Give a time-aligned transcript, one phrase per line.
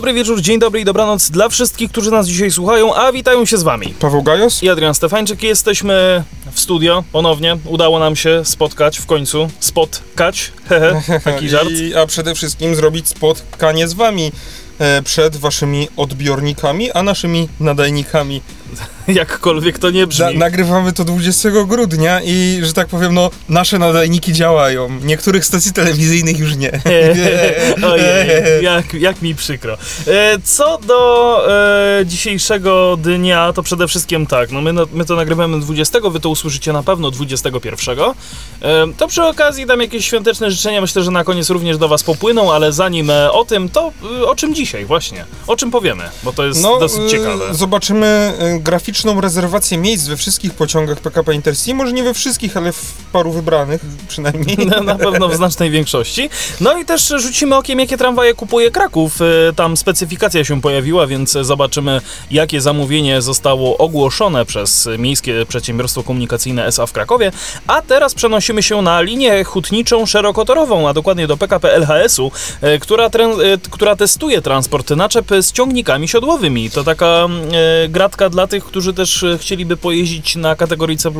[0.00, 3.58] Dobry wieczór, dzień dobry i dobranoc dla wszystkich, którzy nas dzisiaj słuchają, a witają się
[3.58, 3.94] z wami.
[3.98, 4.62] Paweł Gajos?
[4.62, 7.56] I Adrian Stefańczyk, jesteśmy w studio ponownie.
[7.64, 9.50] Udało nam się spotkać w końcu.
[9.60, 11.70] Spotkać, hehe, taki żart.
[11.70, 14.32] I, a przede wszystkim zrobić spotkanie z wami
[14.78, 18.42] e, przed waszymi odbiornikami, a naszymi nadajnikami.
[19.08, 20.38] Jakkolwiek to nie brzmi.
[20.38, 24.88] nagrywamy to 20 grudnia i, że tak powiem, no, nasze nadajniki działają.
[25.02, 26.70] Niektórych stacji telewizyjnych już nie.
[27.92, 29.76] Ojej, jak, jak mi przykro.
[30.06, 31.40] E, Co do
[32.00, 36.20] e, dzisiejszego dnia, to przede wszystkim tak, no my, no, my to nagrywamy 20, wy
[36.20, 37.98] to usłyszycie na pewno 21.
[38.00, 42.02] E, to przy okazji dam jakieś świąteczne życzenia, myślę, że na koniec również do was
[42.02, 45.24] popłyną, ale zanim e, o tym, to e, o czym dzisiaj właśnie?
[45.46, 46.04] O czym powiemy?
[46.22, 47.54] Bo to jest dosyć e, ciekawe.
[47.54, 51.74] Zobaczymy graficzną rezerwację miejsc we wszystkich pociągach PKP Intercity.
[51.74, 54.56] Może nie we wszystkich, ale w paru wybranych przynajmniej.
[54.70, 56.30] Na, na pewno w znacznej większości.
[56.60, 59.18] No i też rzucimy okiem, jakie tramwaje kupuje Kraków.
[59.20, 62.00] E, Tam specyfikacja się pojawiła, więc zobaczymy,
[62.30, 67.32] jakie zamówienie zostało ogłoszone przez Miejskie Przedsiębiorstwo Komunikacyjne SA w Krakowie.
[67.66, 73.06] A teraz przenosimy się na linię hutniczą szerokotorową, a dokładnie do PKP LHS-u, e, która,
[73.06, 73.10] e,
[73.70, 76.70] która testuje transport naczep z ciągnikami siodłowymi.
[76.70, 77.28] To taka
[77.88, 81.10] gratka dla tych, którzy też e, chcieliby pojeździć na kategorii C+.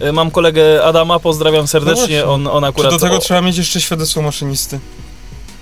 [0.00, 1.96] E, Mam kolegę Adama, pozdrawiam serdecznie.
[2.00, 2.24] właśnie.
[2.24, 4.78] on, on Czy akurat do tego o- trzeba mieć jeszcze świadectwo maszynisty?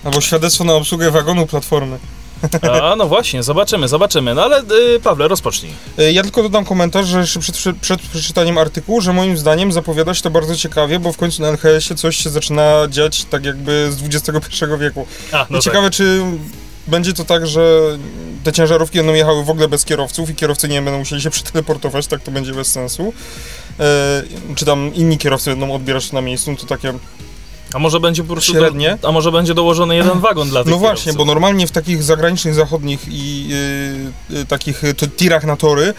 [0.05, 1.99] Albo świadectwo na obsługę wagonu platformy.
[2.83, 4.35] A, no właśnie, zobaczymy, zobaczymy.
[4.35, 4.63] No ale
[4.97, 5.73] y, Pawle, rozpocznij.
[5.99, 10.15] E, Ja tylko dodam komentarz, że jeszcze przed, przed, przeczytaniem artykułu, że moim zdaniem zapowiada
[10.15, 13.93] się to bardzo ciekawie, bo w końcu na LHS-ie coś się zaczyna dziać tak jakby
[13.93, 15.07] z XXI wieku.
[15.33, 16.23] A, no I ciekawe, czy
[16.87, 17.99] będzie to tak, że
[18.45, 22.07] te ciężarówki będą jechały w ogóle bez kierowców i kierowcy nie będą musieli się przeteleportować,
[22.07, 23.13] tak to będzie bez sensu.
[23.81, 24.23] E,
[24.55, 27.01] czy tam inni kierowcy będą odbierać na miejscu, no to takie tak.
[27.75, 28.53] A może będzie po prostu.
[28.53, 28.99] średnie.
[29.03, 31.27] Do, a może będzie dołożony jeden wagon dla tych No właśnie, kierowców?
[31.27, 33.49] bo normalnie w takich zagranicznych, zachodnich i
[34.31, 35.95] y, y, takich y, to, tirach na tory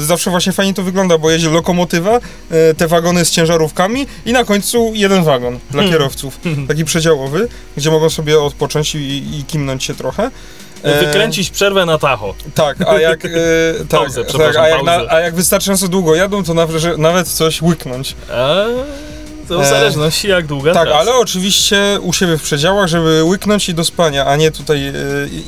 [0.00, 2.16] zawsze właśnie fajnie to wygląda, bo jedzie lokomotywa,
[2.70, 5.92] y, te wagony z ciężarówkami i na końcu jeden wagon dla Hmm.
[5.92, 10.30] kierowców, taki przedziałowy, gdzie mogą sobie odpocząć i, i kimnąć się trochę.
[10.82, 12.34] E, Wykręcić przerwę na tacho.
[12.54, 13.28] Tak, a jak, e,
[13.88, 17.28] tak, Pauzę, tak, a, jak na, a jak wystarczająco długo jadą, to nawet, że, nawet
[17.28, 18.16] coś łyknąć.
[18.32, 18.64] A,
[19.44, 20.98] to w E, zależności jak długa Tak, trasa.
[21.00, 24.92] ale oczywiście u siebie w przedziałach, żeby łyknąć i do spania, a nie tutaj e,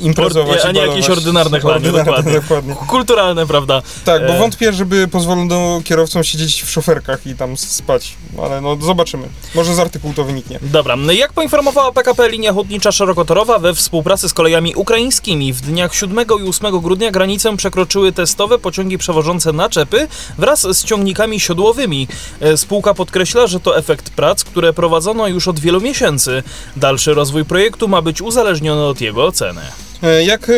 [0.01, 2.33] imprezować Or- a i nie jakieś ordynarne chlanie, dokładnie.
[2.33, 2.75] dokładnie.
[2.87, 3.81] Kulturalne, prawda?
[4.05, 4.39] Tak, bo E.
[4.39, 8.13] wątpię, żeby pozwolono kierowcom siedzieć w szoferkach i tam spać,
[8.43, 9.27] ale no zobaczymy.
[9.55, 10.59] Może z artykułu to wyniknie.
[10.61, 15.95] Dobra, no jak poinformowała PKP Linia Hutnicza Szerokotorowa we współpracy z kolejami ukraińskimi, w dniach
[15.95, 22.07] 7 i 8 grudnia granicę przekroczyły testowe pociągi przewożące naczepy wraz z ciągnikami siodłowymi.
[22.41, 26.43] E, Spółka podkreśla, że to efekt prac, które prowadzono już od wielu miesięcy.
[26.75, 29.61] Dalszy rozwój projektu ma być uzależniony od jego oceny.
[30.03, 30.51] E, Jak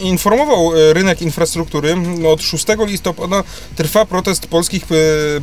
[0.00, 3.44] informował e, rynek infrastruktury, no, od 6 listopada
[3.76, 4.94] trwa protest polskich e,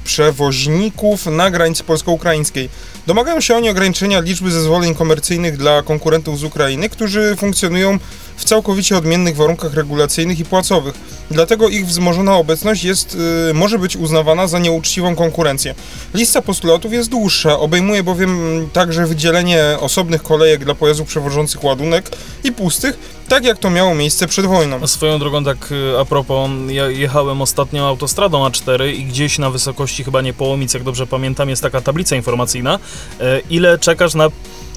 [0.03, 2.69] przewoźników na granicy polsko-ukraińskiej.
[3.07, 8.00] Domagają się oni ograniczenia liczby zezwoleń komercyjnych dla konkurentów z Ukrainy, którzy funkcjonują
[8.38, 10.96] w całkowicie odmiennych warunkach regulacyjnych i płacowych.
[11.31, 13.17] Dlatego ich wzmożona obecność jest,
[13.53, 15.75] może być uznawana za nieuczciwą konkurencję.
[16.13, 22.09] Lista postulatów jest dłuższa, obejmuje bowiem także wydzielenie osobnych kolejek dla pojazdów przewożących ładunek
[22.44, 24.79] i pustych, tak jak to miało miejsce przed wojną.
[24.84, 29.50] A Swoją drogą, tak y, a propos, ja jechałem ostatnio autostradą A4 i gdzieś na
[29.50, 32.79] wysokości chyba nie Połomic, jak dobrze pamiętam, jest taka tablica informacyjna,
[33.19, 34.28] e, ile czekasz na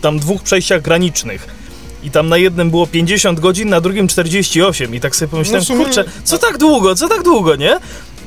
[0.01, 1.47] tam dwóch przejściach granicznych.
[2.03, 4.95] I tam na jednym było 50 godzin, na drugim 48.
[4.95, 7.79] I tak sobie pomyślałem, No sumie- kurczę, co tak długo, co tak długo, nie?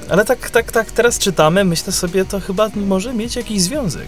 [0.09, 4.07] Ale tak, tak, tak teraz czytamy, myślę sobie, to chyba może mieć jakiś związek.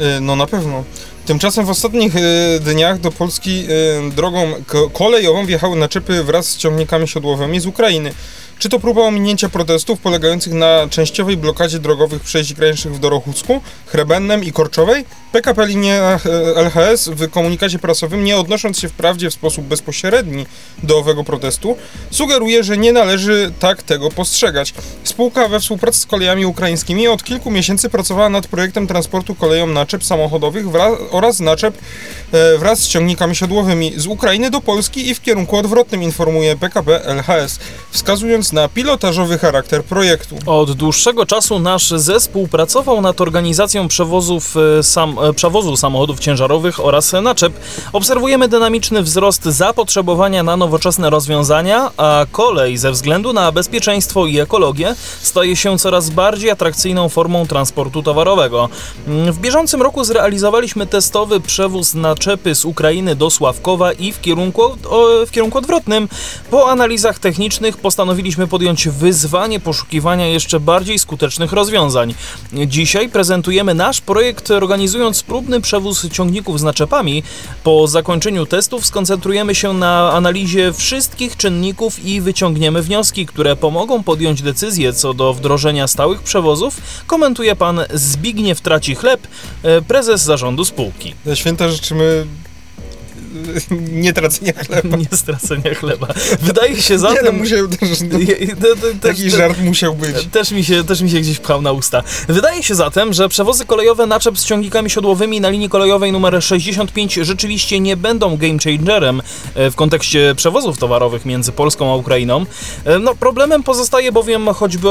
[0.00, 0.84] Y, No na pewno.
[1.26, 2.20] Tymczasem w ostatnich y,
[2.60, 3.64] dniach do Polski
[4.08, 8.12] y, drogą ko- kolejową wjechały naczepy wraz z ciągnikami siodłowymi z Ukrainy.
[8.62, 14.44] Czy to próba ominięcia protestów polegających na częściowej blokadzie drogowych przejść granicznych w Dorochucku, Chrebennem
[14.44, 15.04] i Korczowej?
[15.32, 20.46] PKP Linia e, LHS w komunikacie prasowym, nie odnosząc się wprawdzie w sposób bezpośredni
[20.82, 21.76] do owego protestu,
[22.10, 24.74] sugeruje, że nie należy tak tego postrzegać.
[25.04, 30.04] Spółka we współpracy z kolejami ukraińskimi od kilku miesięcy pracowała nad projektem transportu koleją naczep
[30.04, 30.66] samochodowych
[31.10, 31.78] oraz naczep
[32.32, 37.04] e, wraz z ciągnikami siodłowymi z Ukrainy do Polski i w kierunku odwrotnym, informuje PKP
[37.04, 37.58] LHS,
[37.90, 40.36] wskazując na pilotażowy charakter projektu.
[40.46, 46.84] Od dłuższego czasu nasz zespół pracował nad organizacją przewozów e, sam, e, przewozu samochodów ciężarowych
[46.84, 47.52] oraz naczep.
[47.92, 54.94] Obserwujemy dynamiczny wzrost zapotrzebowania na nowoczesne rozwiązania, a kolej ze względu na bezpieczeństwo i ekologię
[55.22, 58.68] staje się coraz bardziej atrakcyjną formą transportu towarowego.
[59.06, 64.62] Mm, W bieżącym roku zrealizowaliśmy testowy przewóz naczepy z Ukrainy do Sławkowa i w kierunku,
[65.26, 66.08] w kierunku odwrotnym.
[66.50, 72.14] Po analizach technicznych postanowiliśmy podjąć wyzwanie poszukiwania jeszcze bardziej skutecznych rozwiązań.
[72.52, 77.22] Dzisiaj prezentujemy nasz projekt organizując próbny przewóz ciągników z naczepami.
[77.64, 84.42] Po zakończeniu testów skoncentrujemy się na analizie wszystkich czynników i wyciągniemy wnioski, które pomogą podjąć
[84.42, 89.26] decyzję co do wdrożenia stałych przewozów, komentuje pan Zbigniew Traci Chleb,
[89.62, 91.14] e, prezes zarządu spółki.
[91.26, 92.26] Na święta życzymy
[93.92, 94.96] nie tracenia chleba.
[95.02, 96.06] Nie stracenia chleba.
[96.40, 97.36] Wydaje się Nie, no zatem...
[97.38, 100.26] musiał też, no, te- te- taki te- żart musiał być.
[100.32, 102.02] Też mi, się, też mi się gdzieś pchał na usta.
[102.28, 107.14] Wydaje się zatem, że przewozy kolejowe naczep z ciągnikami siodłowymi na linii kolejowej nr 65
[107.14, 109.22] rzeczywiście nie będą game changerem
[109.54, 112.46] e, w kontekście przewozów towarowych między Polską a Ukrainą.
[112.84, 114.88] E, No, problemem pozostaje bowiem choćby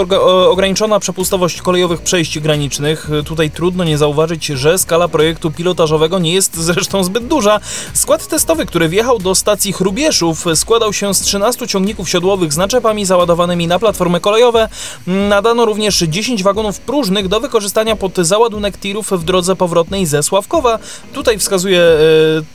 [0.50, 3.07] ograniczona przepustowość kolejowych przejść granicznych.
[3.19, 7.59] E, Tutaj trudno nie zauważyć, że skala projektu pilotażowego nie jest zresztą zbyt duża.
[7.94, 13.05] Skład testowy, który wjechał do stacji Chrubieszów, składał się z 13 ciągników siodłowych z naczepami
[13.05, 14.69] załadowanymi na platformy kolejowe.
[15.07, 20.79] Nadano również 10 wagonów próżnych do wykorzystania pod załadunek tirów w drodze powrotnej ze Sławkowa.
[21.13, 21.81] Tutaj wskazuje,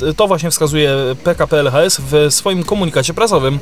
[0.02, 3.58] e, to właśnie wskazuje PKP LHS w swoim komunikacie prasowym.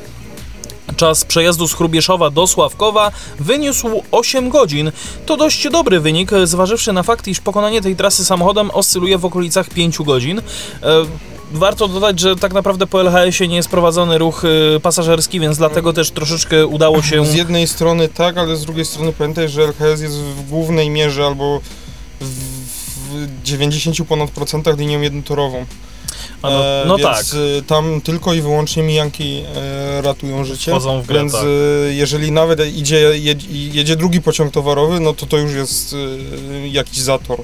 [0.95, 4.91] Czas przejazdu z Chrubieszowa do Sławkowa wyniósł 8 godzin.
[5.25, 9.69] To dość dobry wynik, zważywszy na fakt, iż pokonanie tej trasy samochodem oscyluje w okolicach
[9.69, 10.41] 5 godzin.
[11.55, 14.43] Warto dodać, że tak naprawdę po LHS-ie nie jest prowadzony ruch
[14.75, 17.25] e, pasażerski, więc dlatego też troszeczkę udało się...
[17.25, 21.25] Z jednej strony tak, ale z drugiej strony pamiętaj, że LHS jest w głównej mierze
[21.25, 21.61] albo
[22.21, 25.65] w, w 90 ponad procentach linią jednotorową.
[26.41, 27.25] A no, E, no więc tak,
[27.59, 30.71] e, tam tylko i wyłącznie mijanki e, ratują życie.
[30.71, 31.43] wchodzą w grę, Więc tak.
[31.43, 35.95] e, jeżeli nawet idzie, jedzie, jedzie drugi pociąg towarowy, no to to już jest
[36.71, 37.41] jakiś zator.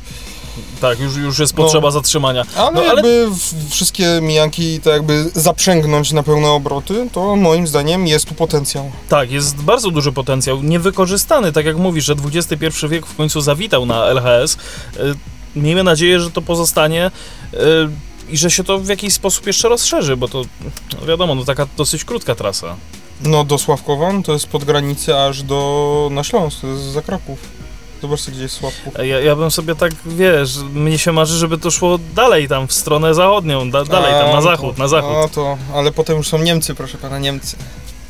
[0.82, 1.64] Tak, już, już jest no.
[1.64, 2.46] potrzeba zatrzymania.
[2.56, 3.28] Ale, No, jakby
[3.70, 8.92] wszystkie mijanki tak jakby zaprzęgnąć na pełne obroty, to moim zdaniem jest tu potencjał.
[9.10, 13.86] Tak, jest bardzo duży potencjał, niewykorzystany, tak jak mówisz, że XXI wiek w końcu zawitał
[13.86, 14.58] na LHS.
[14.98, 15.16] Y,
[15.56, 17.12] Miejmy nadzieję, że to pozostanie
[17.54, 17.58] y,
[18.30, 20.42] i że się to w jakiś sposób jeszcze rozszerzy, bo to
[21.02, 22.76] no wiadomo, no taka dosyć krótka trasa.
[23.22, 27.02] No do Sławkowa no to jest pod granicę aż do na Śląsk, to jest za
[27.02, 27.40] Kraków.
[28.02, 28.94] Zobaczcie gdzie jest Sławków.
[28.98, 32.74] Ja, ja bym sobie tak, wiesz, mnie się marzy, żeby to szło dalej tam w
[32.74, 35.12] stronę zachodnią, da, dalej tam na to- zachód, na zachód.
[35.14, 37.56] No to, ale potem już są Niemcy, proszę pana, Niemcy.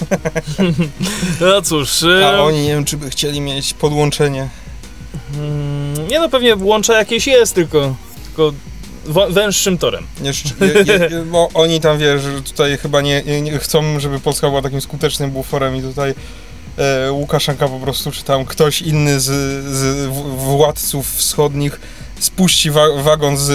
[1.41, 4.49] No cóż, A oni nie wiem czy by chcieli mieć podłączenie.
[5.35, 7.95] mm, nie no pewnie łącze jakieś jest, tylko,
[8.25, 8.53] tylko
[9.29, 10.03] węższym torem.
[10.21, 10.49] Jeszcze,
[10.85, 14.61] je, je, bo oni tam wiesz, że tutaj chyba nie, nie, chcą, żeby Polska była
[14.61, 16.13] takim skutecznym buforem i tutaj e,
[17.12, 19.25] Łukaszenka po prostu, czy tam ktoś inny z,
[19.75, 20.07] z
[20.38, 21.79] władców wschodnich
[22.19, 23.51] spuści wa wagon z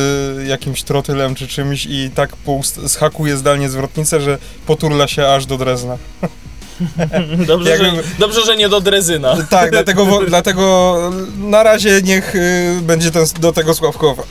[0.49, 5.59] jakimś trotylem czy czymś i tak poust- schakuje zdalnie zwrotnicę, że poturla się aż do
[5.59, 5.97] Drezna.
[7.47, 9.37] Dobrze, że, dobrze że nie do Drezyna.
[9.51, 10.97] Tak, dlatego, dlatego
[11.39, 14.23] na razie niech y, będzie ten, do tego Sławkowa.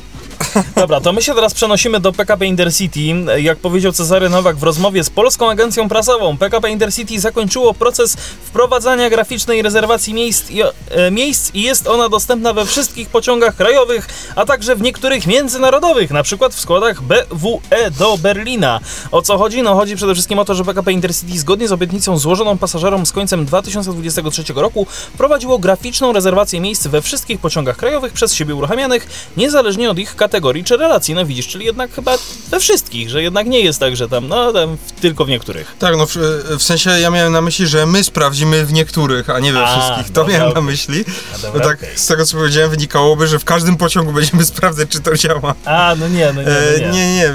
[0.76, 3.00] Dobra, to my się teraz przenosimy do PKP Intercity.
[3.38, 9.10] Jak powiedział Cezary Nowak w rozmowie z Polską Agencją Prasową, PKP Intercity zakończyło proces wprowadzania
[9.10, 14.46] graficznej rezerwacji miejsc i, e, miejsc i jest ona dostępna we wszystkich pociągach krajowych, a
[14.46, 18.80] także w niektórych międzynarodowych, na przykład w składach BWE do Berlina.
[19.12, 19.64] O co chodzi?
[19.64, 23.12] No chodzi przede wszystkim o to, że PKP Intercity zgodnie z obietnicą złożoną pasażerom z
[23.12, 24.88] końcem 2023 roku
[25.18, 30.64] prowadziło graficzną rezerwację miejsc we wszystkich pociągach krajowych przez siebie uruchamianych, niezależnie od ich kategorii
[30.64, 31.14] czy relacji.
[31.14, 32.18] No widzisz, czyli jednak chyba
[32.50, 35.76] we wszystkich, że jednak nie jest tak, że tam, no tam tylko w niektórych.
[35.80, 36.16] Tak, no w,
[36.60, 39.68] w sensie ja miałem na myśli, że my sprawdzimy w niektórych, a nie we A,
[39.80, 40.14] wszystkich.
[40.14, 41.06] To dobra, miałem na myśli.
[41.34, 45.00] A, No tak z tego co powiedziałem wynikałoby, że w każdym pociągu będziemy sprawdzać, czy
[45.00, 45.56] to działa.
[45.66, 46.92] A, no nie, no nie, E, no nie.
[46.94, 47.34] nie, nie, e,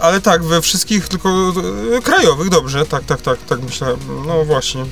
[0.00, 1.52] ale tak, we wszystkich tylko
[1.98, 3.96] e, krajowych, dobrze, tak, tak, tak, tak myślałem.
[4.26, 4.84] No właśnie.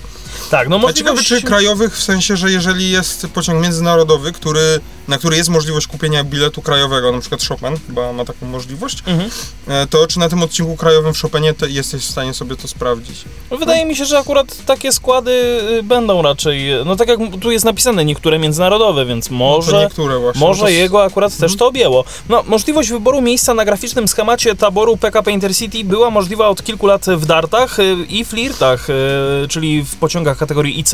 [0.51, 1.29] Tak, no A ciekawe, możliwość...
[1.29, 6.25] czy krajowych w sensie, że jeżeli jest pociąg międzynarodowy, który, na który jest możliwość kupienia
[6.25, 9.31] biletu krajowego, na przykład Chopin chyba ma taką możliwość, Mhm.
[9.69, 12.69] e, to czy na tym odcinku krajowym w Chopinie te, jesteś w stanie sobie to
[12.69, 13.25] sprawdzić?
[13.51, 15.31] No, Wydaje mi się, że akurat takie składy
[15.79, 19.89] y, będą raczej, no tak jak tu jest napisane, niektóre międzynarodowe, więc No może...
[20.37, 21.59] Może no to, jego akurat też Mhm.
[21.59, 22.05] to objęło.
[22.29, 27.07] No, możliwość wyboru miejsca na graficznym schemacie taboru PKP Intercity była możliwa od kilku lat
[27.07, 30.91] w dartach y, i flirtach, y, czyli w pociągach kategorii IC,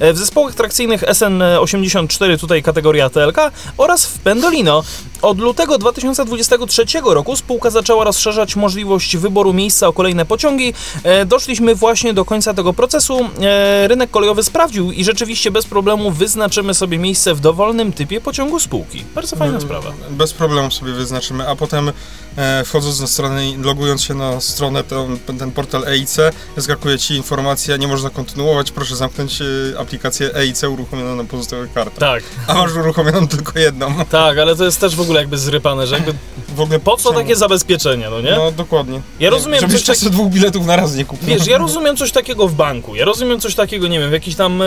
[0.00, 3.36] w zespołach trakcyjnych SN84 tutaj kategoria TLK
[3.76, 4.84] oraz w Pendolino.
[5.22, 10.74] Od lutego 2023 roku spółka zaczęła rozszerzać możliwość wyboru miejsca o kolejne pociągi.
[11.02, 13.18] E, Doszliśmy właśnie do końca tego procesu.
[13.42, 18.60] E, Rynek kolejowy sprawdził i rzeczywiście bez problemu wyznaczymy sobie miejsce w dowolnym typie pociągu
[18.60, 19.04] spółki.
[19.14, 19.92] Bardzo fajna sprawa.
[20.10, 21.92] Bez problemu sobie wyznaczymy, a potem
[22.36, 26.16] e, wchodząc na stronę, logując się na stronę, ten, ten portal EIC,
[26.56, 29.38] wyskakuje Ci informacja, nie można kontynuować, proszę zamknąć
[29.78, 31.98] aplikację EIC uruchomioną na pozostałych kartach.
[31.98, 33.94] Tak, A masz uruchomioną tylko jedną.
[34.10, 36.12] tak, ale to jest też w ogóle jakby zrypane, że jakby
[36.56, 37.20] W ogóle po co czemu?
[37.20, 38.30] takie zabezpieczenie, no nie?
[38.30, 39.00] No dokładnie.
[39.20, 41.26] Ja rozumiem, Żebyś coś tak- dwóch biletów na raz nie kupił.
[41.28, 44.36] Wiesz, ja rozumiem coś takiego w banku, ja rozumiem coś takiego, nie wiem, w jakichś
[44.36, 44.66] tam e,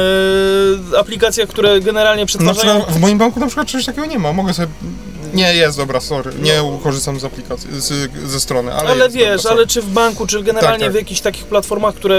[0.99, 2.75] aplikacjach, które generalnie przetwarzają...
[2.75, 4.67] przykład w moim banku na przykład czegoś takiego nie ma, mogę sobie...
[5.33, 9.43] Nie, jest, dobra, sorry, nie korzystam z aplikacji, z, ze strony, ale Ale jest, wiesz,
[9.43, 10.91] dobra, ale czy w banku, czy generalnie Tak, tak.
[10.91, 12.15] w jakichś takich platformach, które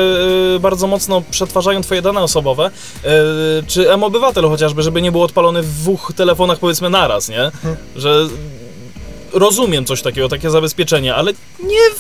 [0.57, 2.71] e, bardzo mocno przetwarzają twoje dane osobowe,
[3.05, 3.11] e,
[3.67, 7.45] czy M-Obywatel chociażby, żeby nie był odpalony w dwóch telefonach powiedzmy naraz, nie?
[7.45, 7.77] Mhm.
[7.97, 8.29] Że
[9.33, 11.91] rozumiem coś takiego, takie zabezpieczenie, ale nie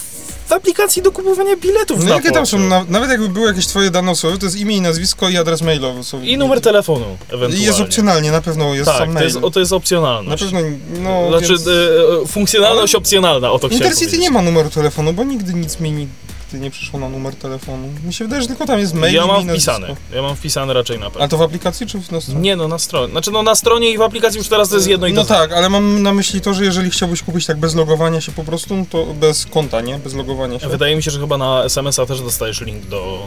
[0.50, 3.66] w aplikacji do kupowania biletów No na jakie tam są, na, nawet jakby były jakieś
[3.66, 6.04] twoje dane osobowe, to jest imię i nazwisko i adres mailowy.
[6.04, 7.56] Są, I numer telefonu ewentualnie.
[7.58, 9.26] I jest opcjonalnie, na pewno jest Tak, sam to mail.
[9.26, 10.42] jest, o, to jest opcjonalność.
[10.42, 11.66] Na pewno, no Znaczy, więc...
[11.66, 14.20] e, funkcjonalność opcjonalna, o to chciałem Intercity powiedzieć.
[14.22, 16.08] nie ma numeru telefonu, bo nigdy nic mi
[16.52, 17.88] nigdy nie przyszło na numer telefonu.
[18.04, 19.72] Mi się wydaje, że tylko tam jest mail Ja mam i nazwisko.
[19.72, 21.20] wpisany, ja mam wpisany raczej na pewno.
[21.20, 22.40] Ale to w aplikacji czy w na stronie?
[22.40, 23.10] Nie no, na stronie.
[23.12, 25.40] Znaczy no na stronie i w aplikacji już teraz to jest jedno i No samo.
[25.40, 28.44] tak, ale mam na myśli to, że jeżeli chciałbyś kupić tak bez logowania się po
[28.44, 29.98] prostu, no to bez konta, nie?
[29.98, 30.68] Bez logowania się.
[30.68, 33.26] Wydaje mi się, że chyba na SMS-a też dostajesz link do,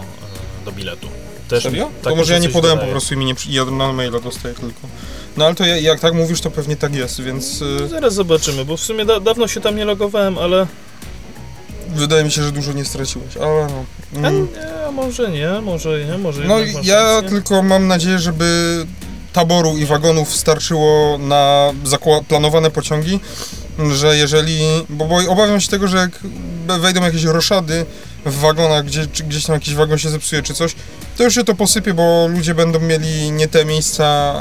[0.61, 1.07] e, do biletu.
[1.47, 1.89] Też Serio?
[2.01, 2.91] tak to może ja nie podałem po wydaje.
[2.91, 3.51] prostu i mi nie przy...
[3.51, 4.79] ja na maila dostaję tylko.
[5.37, 8.65] No ale to ja- jak tak mówisz, to pewnie tak jest, więc y, Zaraz zobaczymy,
[8.65, 10.67] bo w sumie da dawno się tam nie logowałem, ale...
[11.95, 13.85] wydaje mi się, że dużo nie straciłeś, ale no.
[14.15, 14.47] A Mm.
[14.85, 17.29] nie, może nie, może nie, może No jednak masz ja rację.
[17.29, 18.85] tylko mam nadzieję, żeby
[19.33, 23.19] taboru i wagonów starczyło na zakła- planowane pociągi,
[23.93, 24.59] że jeżeli,
[24.89, 26.19] bo, bo obawiam się tego, że jak
[26.81, 27.85] wejdą jakieś roszady
[28.25, 30.75] w wagonach, gdzie, czy gdzieś tam jakiś wagon się zepsuje czy coś,
[31.17, 34.35] to już się to posypie, bo ludzie będą mieli nie te miejsca,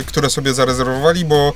[0.00, 1.52] e, które sobie zarezerwowali, bo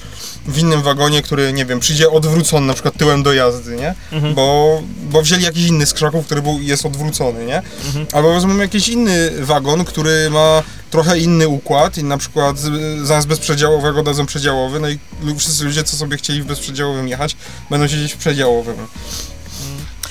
[0.46, 3.94] w innym wagonie, który, nie wiem, przyjdzie odwrócony na przykład tyłem do jazdy, nie?
[4.12, 4.34] Mhm.
[4.34, 7.62] Bo, bo wzięli jakiś inny z krzaków, który był, jest odwrócony, nie?
[7.86, 8.06] Mhm.
[8.12, 12.56] Albo wezmą jakiś inny wagon, który ma trochę inny układ i na przykład
[13.02, 14.98] zamiast bezprzedziałowego dadzą przedziałowy, no i
[15.38, 17.36] wszyscy ludzie, co sobie chcieli w bezprzedziałowym jechać,
[17.70, 18.76] będą siedzieć w przedziałowym.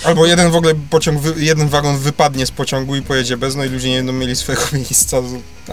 [0.06, 3.70] Albo jeden w ogóle pociąg, jeden wagon wypadnie z pociągu i pojedzie bez, no i
[3.70, 5.18] ludzie nie będą mieli swojego miejsca.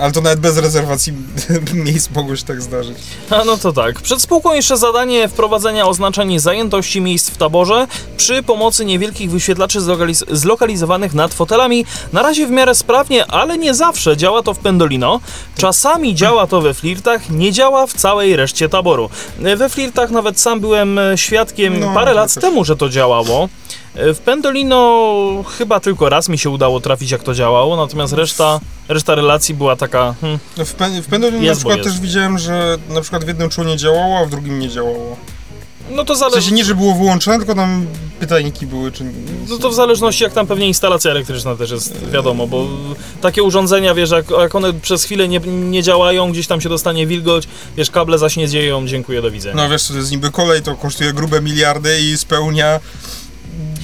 [0.00, 1.12] Ale to nawet bez rezerwacji
[1.74, 2.96] miejsc mogło się tak zdarzyć.
[3.30, 4.00] A no to tak.
[4.00, 7.86] Przed spółką jeszcze zadanie wprowadzenia oznaczeń zajętości miejsc w taborze
[8.16, 11.84] przy pomocy niewielkich wyświetlaczy zlokaliz- zlokalizowanych nad fotelami.
[12.12, 15.20] Na razie w miarę sprawnie, ale nie zawsze działa to w Pendolino.
[15.56, 19.10] Czasami działa to we flirtach, nie działa w całej reszcie taboru.
[19.56, 22.42] We flirtach nawet sam byłem e, świadkiem No, parę lat też.
[22.42, 23.48] temu, że to działało.
[23.94, 28.60] E, W Pendolino chyba tylko raz mi się udało trafić, jak to działało, natomiast reszta,
[28.88, 30.14] reszta relacji była taka.
[30.20, 33.76] Hmm, w, Pen- w Pendolino na przykład też widziałem, że na przykład w jednym czuło
[33.76, 35.16] działało, a w drugim nie działało.
[35.90, 36.40] no to W zależy.
[36.40, 37.86] sensie nie, że było wyłączone, tylko tam
[38.20, 39.04] pytajniki były, czy...
[39.48, 42.66] No to w zależności jak tam pewnie instalacja elektryczna też jest wiadomo, bo
[43.20, 47.06] takie urządzenia, wiesz, jak, jak one przez chwilę nie, nie działają, gdzieś tam się dostanie
[47.06, 49.54] wilgoć, wiesz, kable zaś nie dzieją, dziękuję, do widzenia.
[49.56, 52.80] No wiesz, to jest niby kolej, to kosztuje grube miliardy i spełnia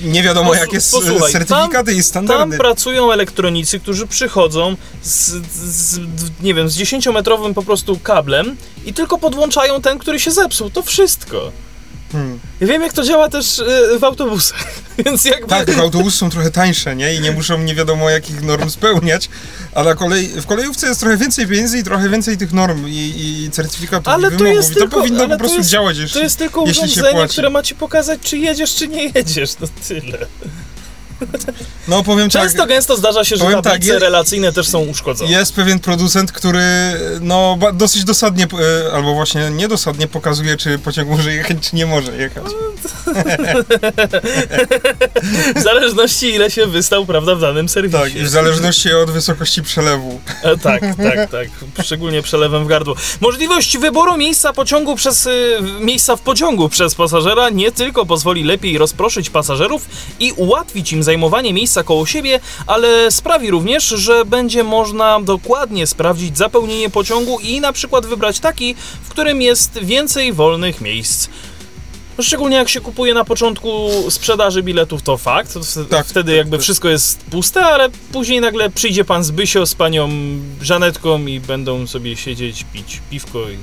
[0.03, 2.59] nie wiadomo Posłu- jakie posłuchaj, certyfikaty i Tam standardy.
[2.59, 6.01] pracują elektronicy, którzy przychodzą z, z,
[6.43, 10.83] nie wiem, z 10-metrowym po prostu kablem i tylko podłączają ten, który się zepsuł, to
[10.83, 11.53] wszystko.
[12.13, 12.39] Hmm.
[12.61, 14.67] Ja wiem, jak to działa też y, w autobusach,
[15.05, 15.49] więc jakby...
[15.49, 17.15] Tak, autobusy są trochę tańsze, nie?
[17.15, 19.29] I nie muszą nie wiadomo jakich norm spełniać,
[19.75, 23.15] a na kolej, w kolejówce jest trochę więcej pieniędzy i trochę więcej tych norm i,
[23.17, 25.99] i certyfikatów Ale i to jest I to tylko- powinno po to prostu jest- działać
[25.99, 26.19] jeszcze.
[26.19, 27.33] To jest tylko jeśli się urządzenie, płaci.
[27.33, 29.51] które ma ci pokazać, czy jedziesz, czy nie jedziesz.
[29.61, 30.27] No tyle.
[31.89, 34.79] No powiem tak, Często gęsto zdarza się, że powiem tak, tablice je- relacyjne też są
[34.79, 35.31] uszkodzone.
[35.31, 36.61] jest pewien producent, który
[37.21, 38.47] no dosyć dosadnie,
[38.89, 42.45] e, albo właśnie niedosadnie pokazuje, czy pociąg może jechać, czy nie może jechać.
[45.57, 47.99] W zależności ile się wystał, prawda, w danym serwisie.
[47.99, 50.21] Tak, i w zależności od wysokości przelewu.
[50.43, 51.49] E, tak, tak, tak.
[51.85, 52.95] Szczególnie przelewem w gardło.
[53.21, 55.31] Możliwość wyboru miejsca pociągu przez y,
[55.81, 59.83] miejsca w pociągu przez pasażera nie tylko pozwoli lepiej rozproszyć pasażerów
[60.21, 66.39] i ułatwić im zajmowanie miejsca koło siebie, ale sprawi również, że będzie można dokładnie sprawdzić
[66.39, 71.29] zapełnienie pociągu i na przykład wybrać taki, w którym jest więcej wolnych miejsc.
[72.21, 75.55] Szczególnie jak się kupuje na początku sprzedaży biletów, to fakt.
[75.55, 75.61] To
[75.91, 76.63] Tak, wtedy tak, jakby tak.
[76.65, 80.09] wszystko jest puste, ale później nagle przyjdzie pan z Bysio, z panią
[80.63, 83.59] Żanetką i będą sobie siedzieć, pić piwko i e,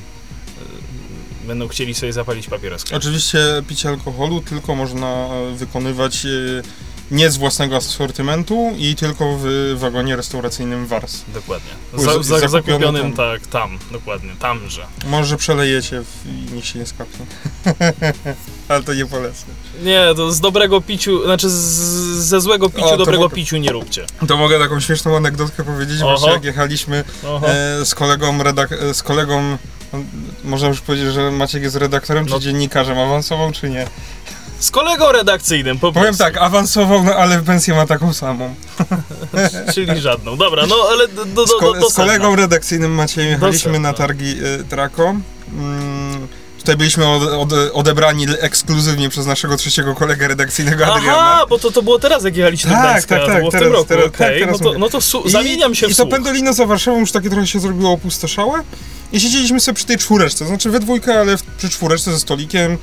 [1.48, 2.96] będą chcieli sobie zapalić papieroska.
[2.96, 9.76] Oczywiście picie alkoholu tylko można e, wykonywać e, nie z własnego asortymentu i tylko w
[9.78, 11.22] wagonie restauracyjnym Wars.
[11.34, 11.72] Dokładnie.
[11.94, 13.14] Za- Za, zakupionym tam.
[13.14, 14.86] tak, tam, dokładnie, tamże.
[15.08, 17.26] Może przelejecie w, i nikt się nie skapnie.
[18.70, 19.46] Ale to nie polecę.
[19.84, 21.54] Nie, to z dobrego piciu, znaczy z,
[22.30, 24.06] ze złego piciu O, dobrego mogę- piciu nie róbcie.
[24.28, 26.10] To mogę taką śmieszną anegdotkę powiedzieć, Oho.
[26.10, 27.04] właśnie jak jechaliśmy
[27.44, 29.58] e, z kolegą, redak- e, z kolegą,
[30.44, 32.36] można już powiedzieć, że Maciek jest redaktorem No.
[32.36, 33.88] czy dziennikarzem, awansował czy nie?
[34.60, 36.24] Z kolegą redakcyjnym, po Powiem prostu.
[36.24, 38.56] tak, awansował, no ale pensję ma taką samą.
[39.74, 40.38] Czyli żadną.
[40.38, 43.94] Dobra, no ale do, do, Z, do, do, do z kolegą redakcyjnym Maciejem jechaliśmy na
[43.94, 45.16] targi y, Trako.
[45.54, 51.18] Mm, tutaj byliśmy od, od, odebrani ekskluzywnie przez naszego trzeciego kolegę redakcyjnego Adriana.
[51.18, 53.52] Aha, bo to, to było teraz, jak jechaliście do Tak, Gdańska, tak, to tak, było
[53.52, 54.80] w teraz- tym roku, teraz- tak, teraz no to, mówię.
[54.80, 56.10] no to su- I- zamieniam się w I to słuch.
[56.14, 58.60] Pendolino za Warszawą już takie trochę się zrobiło opustoszałe.
[59.12, 62.78] I siedzieliśmy sobie przy tej czwóreczce, znaczy we dwójkę, ale w, przy czwóreczce ze stolikiem.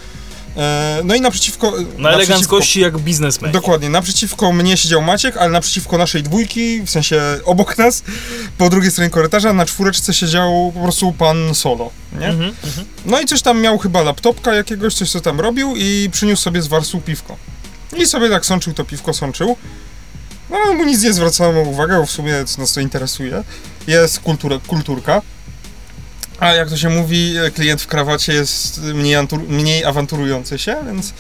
[0.56, 1.70] E, no i naprzeciwko...
[1.70, 3.52] Na naprzeciwko- eleganckości jak biznesmen.
[3.52, 8.02] Dokładnie, naprzeciwko mnie siedział Maciek, ale naprzeciwko naszej dwójki, w sensie obok nas,
[8.58, 11.90] po drugiej stronie korytarza, na czwóreczce siedział po prostu pan Solo,
[12.20, 12.26] nie?
[12.26, 12.86] Mhm, mhm.
[13.06, 16.62] No i coś tam miał chyba laptopka jakiegoś, coś co tam robił i przyniósł sobie
[16.62, 17.36] z warsu piwko.
[17.96, 19.56] I sobie tak sączył to piwko, sączył.
[20.50, 23.44] No mu nic nie zwracałem uwagi, bo w sumie co nas to interesuje.
[23.86, 25.22] Jest kultura, kulturka.
[26.42, 29.16] A jak to się mówi, klient w krawacie jest mniej,
[29.48, 31.14] mniej awanturujący się, więc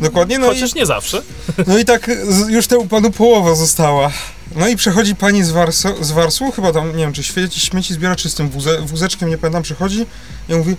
[0.00, 0.38] dokładnie.
[0.38, 1.22] No i, Chociaż nie zawsze.
[1.66, 2.10] no i tak
[2.48, 4.10] już temu panu połowa została.
[4.56, 7.94] No i przechodzi pani z, Warso, z Warsu, chyba tam, nie wiem, czy śmieci, śmieci
[7.94, 10.06] zbiera, czy z tym wuze, wózeczkiem, nie pamiętam, przychodzi
[10.48, 10.76] i mówi,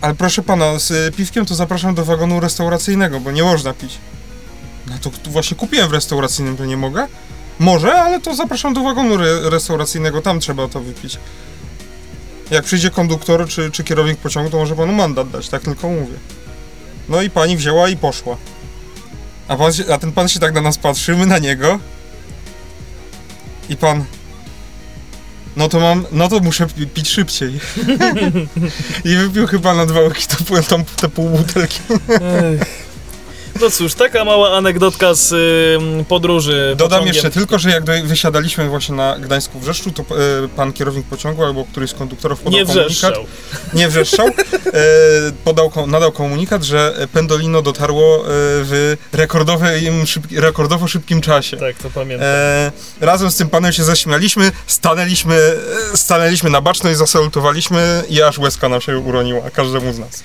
[0.00, 3.98] ale proszę pana, z y, piwkiem to zapraszam do wagonu restauracyjnego, bo nie można pić.
[4.86, 7.06] No to tu właśnie kupiłem w restauracyjnym, to nie mogę?
[7.58, 11.18] Może, ale to zapraszam do wagonu re restauracyjnego, tam trzeba to wypić.
[12.50, 16.14] Jak przyjdzie konduktor czy, czy kierownik pociągu, to może panu mandat dać, tak tylko mówię.
[17.08, 18.36] No i pani wzięła i poszła.
[19.48, 21.78] A, pan się, a ten pan się tak na nas patrzy, my na niego.
[23.68, 24.04] I pan.
[25.56, 27.60] No to mam, no to muszę pi- pić szybciej.
[29.04, 31.80] I wypił chyba na dwa łyki to, tą, te pół butelki.
[32.08, 32.83] Ech.
[33.60, 35.32] No cóż, taka mała anegdotka z
[35.82, 37.14] ym, podróży Dodam pociągiem.
[37.14, 41.44] jeszcze tylko, że jak do, wysiadaliśmy właśnie na Gdańsku Wrzeszczu, to e, pan kierownik pociągu
[41.44, 42.88] albo któryś z konduktorów podał Nie komunikat.
[42.92, 43.24] wrzeszczał.
[43.74, 44.26] Nie wrzeszczał.
[44.74, 51.56] E, podał, nadał komunikat, że Pendolino dotarło e, w rekordowym, szybki, rekordowo szybkim czasie.
[51.56, 52.28] Tak, to pamiętam.
[53.00, 55.56] Razem z tym panem się zaśmialiśmy, stanęliśmy,
[55.94, 60.22] stanęliśmy na baczność, zasalutowaliśmy i aż łezka nam się uroniła, każdemu z nas.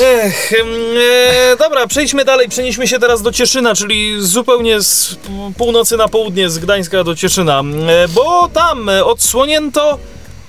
[0.00, 2.48] Ech, e, dobra, przejdźmy dalej.
[2.48, 5.16] Przenieśmy się teraz do Cieszyna, czyli zupełnie z
[5.56, 9.98] północy na południe, z Gdańska do Cieszyna, e, bo tam odsłonięto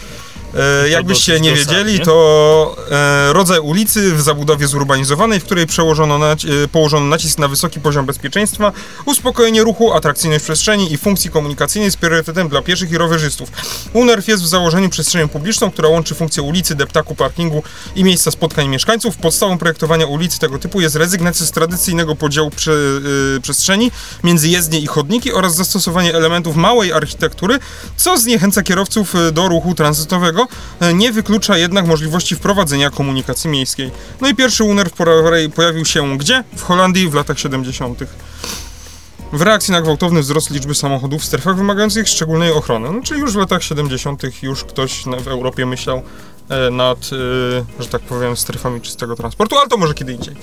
[0.84, 6.64] E, jakbyście nie wiedzieli, to e, rodzaj ulicy w zabudowie zurbanizowanej, w której przełożono naci-
[6.64, 8.72] e, położono nacisk na wysoki poziom bezpieczeństwa,
[9.06, 13.50] uspokojenie ruchu, atrakcyjność przestrzeni i funkcji komunikacyjnej z priorytetem dla pieszych i rowerzystów.
[13.94, 17.64] UNERW jest w założeniu przestrzenią publiczną, która łączy funkcję ulicy, deptaku, parkingu
[17.96, 19.18] i miejsca spotkań mieszkańców.
[19.18, 22.72] Podstawą projektowania ulicy tego typu jest rezygnacja z tradycyjnego podziału prze,
[23.38, 23.92] y, przestrzeni
[24.24, 27.60] między jezdnie i chodniki oraz zastosowanie elementów małej architektury,
[27.98, 30.43] co zniechęca kierowców do ruchu tranzytowego,
[30.82, 33.92] y, nie wyklucza jednak możliwości wprowadzenia komunikacji miejskiej.
[34.22, 34.90] No i pierwszy UNER
[35.56, 36.44] pojawił się gdzie?
[36.56, 38.00] W Holandii w latach 70.
[39.34, 42.92] w reakcji na gwałtowny wzrost liczby samochodów w strefach wymagających szczególnej ochrony.
[42.92, 44.44] No, czyli już w latach 70.
[44.44, 46.04] już ktoś w Europie myślał e,
[46.72, 46.98] nad,
[47.80, 50.36] e, że tak powiem, strefami czystego transportu, ale to może kiedy indziej.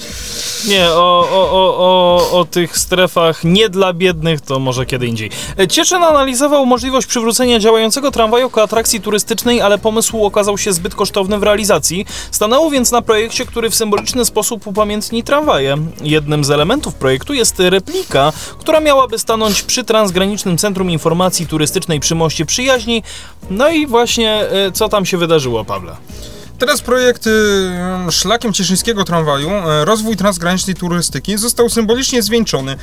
[0.68, 5.30] Nie, o, o, o, o, o tych strefach nie dla biednych to może kiedy indziej.
[5.58, 10.94] E, Cieszyn analizował możliwość przywrócenia działającego tramwaju jako atrakcji turystycznej, ale pomysł okazał się zbyt
[10.94, 12.06] kosztowny w realizacji.
[12.30, 15.76] Stanęło więc na projekcie, który w symboliczny sposób upamiętni tramwaje.
[16.02, 22.14] Jednym z elementów projektu jest replika, która miałaby stanąć przy transgranicznym Centrum Informacji Turystycznej przy
[22.14, 23.02] Moście Przyjaźni.
[23.50, 25.89] No i właśnie e, co tam się wydarzyło, Pawle?
[26.60, 27.30] Teraz projekt y,
[28.10, 32.76] szlakiem cieszyńskiego tramwaju, e, rozwój transgranicznej turystyki został symbolicznie zwieńczony.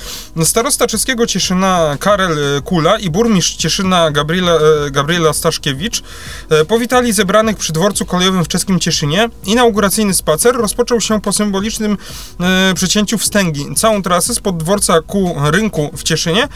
[0.43, 6.03] Starosta czeskiego Cieszyna Karel e, Kula i burmistrz Cieszyna Gabriela, e, Gabriela Staszkiewicz
[6.67, 9.29] powitali zebranych przy dworcu kolejowym w czeskim Cieszynie.
[9.45, 11.97] Inauguracyjny spacer rozpoczął się po symbolicznym
[12.75, 13.75] przecięciu wstęgi.
[13.75, 16.47] Całą trasę spod dworca ku rynku w Cieszynie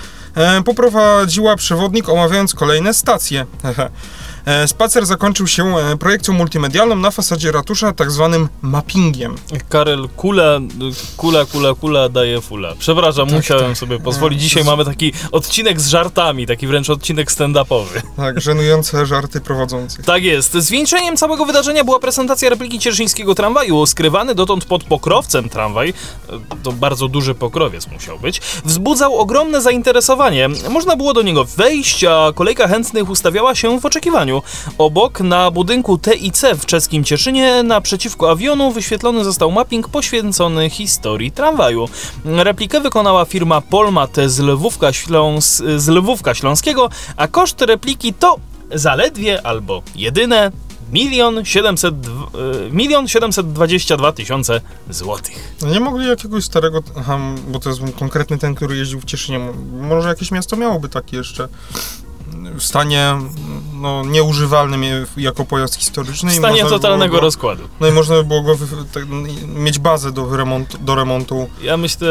[0.65, 3.45] poprowadziła przewodnik omawiając kolejne stacje.
[4.45, 9.35] E, Spacer zakończył się e, projekcją multimedialną na fasadzie ratusza, tak zwanym mappingiem.
[9.69, 10.59] Karel, kula,
[11.17, 12.73] kula, kula, kula daje fula.
[12.79, 14.41] Przepraszam, musiałem sobie pozwolić.
[14.41, 18.01] Dzisiaj mamy taki odcinek z żartami, taki wręcz odcinek stand-upowy.
[18.17, 20.05] Tak, żenujące żarty prowadzących.
[20.05, 20.53] Tak jest.
[20.53, 23.85] Zwieńczeniem całego wydarzenia była prezentacja repliki cieszyńskiego tramwaju.
[23.85, 25.93] Skrywany dotąd pod pokrowcem tramwaj, e,
[26.63, 30.49] to bardzo duży pokrowiec musiał być, wzbudzał ogromne zainteresowanie.
[30.69, 34.30] Można było do niego wejść, a kolejka chętnych ustawiała się w oczekiwaniu.
[34.77, 41.87] Obok, na budynku TIC w czeskim Cieszynie, naprzeciwko awionu, wyświetlony został mapping poświęcony historii tramwaju.
[42.25, 48.35] Replikę wykonała firma Polmat z Lwówka, Śląs, z Lwówka Śląskiego, a koszt repliki to
[48.73, 50.51] zaledwie albo jedyne
[50.91, 52.35] milion siedemset dw-
[52.67, 55.53] y, milion siedemset dwadzieścia dwa tysiące złotych.
[55.61, 59.39] No Nie mogli jakiegoś starego, aha, bo to jest konkretny ten, który jeździł w Cieszynie.
[59.81, 61.47] Może jakieś miasto miałoby taki jeszcze
[62.55, 63.15] w stanie
[63.73, 64.81] no, nieużywalnym
[65.17, 66.31] jako pojazd historyczny.
[66.31, 67.63] W stanie totalnego go, rozkładu.
[67.79, 68.57] No i można by było go
[68.93, 69.03] tak,
[69.55, 72.09] mieć bazę do remontu, do remontu Ja myślę,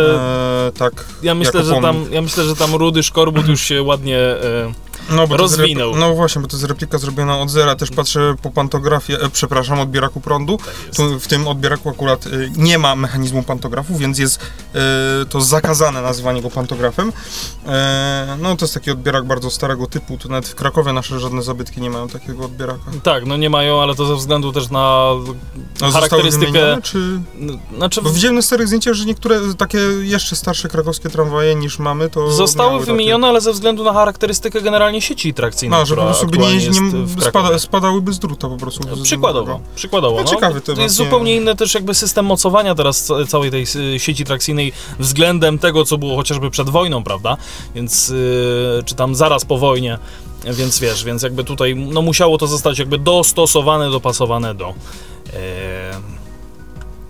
[0.68, 4.18] e, tak ja myślę, że tam, ja myślę, że tam Rudy Szkorbut już się ładnie
[4.18, 4.72] e,
[5.10, 5.96] No, bo to Rozwinął.
[5.96, 7.76] no właśnie, bo to jest replika zrobiona od zera.
[7.76, 10.58] Też patrzę po pantografię, e, przepraszam, odbieraku prądu.
[10.58, 10.74] tak.
[10.96, 14.40] Tu, w tym odbieraku akurat e, nie ma mechanizmu pantografu, więc jest
[14.74, 14.78] e,
[15.28, 17.12] to zakazane nazywanie go pantografem.
[17.66, 20.18] E, no to jest taki odbierak bardzo starego typu.
[20.18, 22.80] Tu nawet w Krakowie nasze żadne zabytki nie mają takiego odbieraka.
[23.02, 25.10] Tak, no nie mają, ale to ze względu też na
[25.72, 26.46] zostały charakterystykę.
[26.52, 27.20] wymienione, czy...
[27.76, 32.10] Znaczy, Bo widziałem na starych zdjęciach, że niektóre takie jeszcze starsze krakowskie tramwaje niż mamy,
[32.10, 35.94] to zostały miały takie- wymienione, ale ze względu na charakterystykę generalnie sieci trakcyjnej, No, że
[35.96, 36.80] po która prostu by nie, jest
[37.28, 38.96] spada, spadałyby z druta po prostu.
[38.96, 40.16] z- Przykładowo, przykładowo.
[40.16, 43.26] No, No, ciekawy to temat, jest nie- zupełnie inny też jakby system mocowania teraz ca-
[43.26, 43.64] całej tej
[43.98, 47.36] sieci trakcyjnej względem tego, co było chociażby przed wojną, prawda?
[47.74, 49.98] Więc, y, czy tam zaraz po wojnie,
[50.44, 54.74] więc wiesz, więc jakby tutaj, no musiało to zostać jakby dostosowane, dopasowane do...
[55.34, 55.89] E,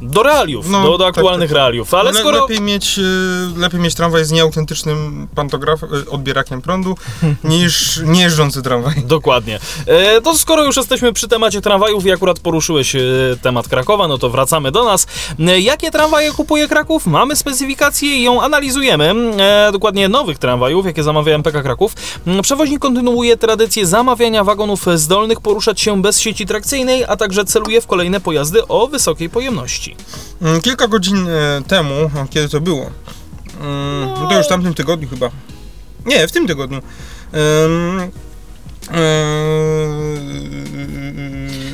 [0.02, 1.56] do realiów, No, do, do tak, aktualnych tak, tak.
[1.56, 2.40] realiów, ale Le, skoro...
[2.40, 6.96] lepiej, mieć, y, lepiej mieć tramwaj z nieautentycznym pantograf, y, odbierakiem prądu
[7.44, 8.94] niż niejeżdżący tramwaj.
[9.04, 9.60] Dokładnie.
[9.86, 13.00] E, to skoro już jesteśmy przy temacie tramwajów i akurat poruszyłeś e,
[13.42, 15.06] temat Krakowa, no to wracamy do nas.
[15.40, 17.06] E, jakie tramwaje kupuje Kraków?
[17.06, 19.14] Mamy specyfikację i ją analizujemy.
[19.38, 21.92] E, dokładnie nowych tramwajów, jakie zamawia MPK Kraków.
[22.26, 27.80] Mm, Przewoźnik kontynuuje tradycję zamawiania wagonów zdolnych poruszać się bez sieci trakcyjnej, a także celuje
[27.80, 29.89] w kolejne pojazdy o wysokiej pojemności.
[30.42, 32.90] Mm, Kilka godzin e, temu, kiedy to było?
[33.60, 35.30] Mm, To już w tamtym tygodniu chyba.
[36.06, 36.82] Nie, w tym tygodniu.
[37.32, 38.10] Yy,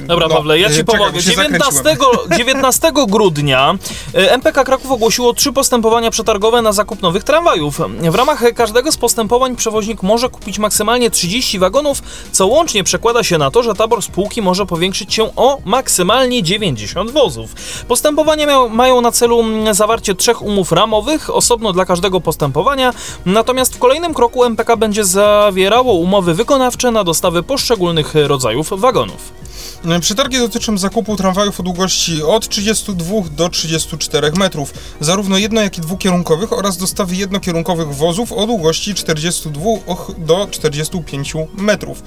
[0.07, 1.12] Dobra, no, Pawle, ja e, ci pomogę.
[1.12, 2.38] bo się 19, zakręciłem.
[2.38, 3.75] 19 grudnia
[4.14, 7.81] e, MPK Kraków ogłosiło trzy postępowania przetargowe na zakup nowych tramwajów.
[8.11, 13.38] W ramach każdego z postępowań przewoźnik może kupić maksymalnie 30 wagonów, co łącznie przekłada się
[13.38, 17.55] na to, że tabor spółki może powiększyć się o maksymalnie 90 wozów.
[17.88, 22.95] Postępowania miał, mają na celu mm, zawarcie trzech umów ramowych, osobno dla każdego postępowania,
[23.27, 29.46] natomiast w kolejnym kroku MPK będzie zawierało umowy wykonawcze na dostawy poszczególnych rodzajów wagonów.
[29.87, 35.79] E, Przetargi dotyczą zakupu tramwajów o długości od 32 do 34 metrów, zarówno jedno, jak
[35.79, 42.03] i dwukierunkowych oraz dostawy jednokierunkowych wozów o długości 42 och- do 45 metrów.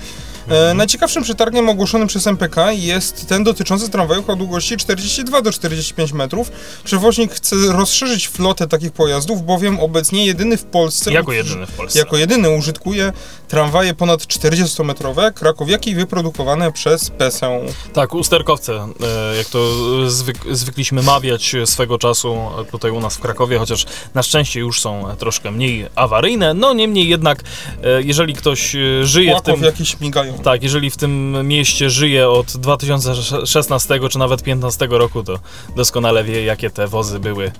[0.50, 6.14] E, najciekawszym przetargiem ogłoszonym przez MPK jest ten dotyczący tramwajów o długości 42 do 45
[6.14, 6.52] metrów.
[6.84, 12.00] Przewoźnik chce rozszerzyć flotę takich pojazdów, bowiem obecnie jedyny w Polsce Jako jedyny w Polsce.
[12.00, 13.14] jako jedyny użytkuje
[13.48, 17.60] tramwaje ponad 40-metrowe, krakowiaki wyprodukowane przez PESę.
[17.94, 19.60] Tak, usterkowce, e, jak to
[20.10, 22.38] zwyk, zwykliśmy mawiać swego czasu
[22.72, 26.54] tutaj u nas w Krakowie, chociaż na szczęście już są troszkę mniej awaryjne.
[26.54, 27.44] No niemniej jednak,
[27.84, 29.64] e, jeżeli ktoś żyje w Płaków tym...
[29.64, 30.39] jakieś migają.
[30.44, 35.40] Tak, jeżeli w tym mieście żyje od 2016 czy nawet 2015 roku, to
[35.76, 37.52] doskonale wie, jakie te wozy były.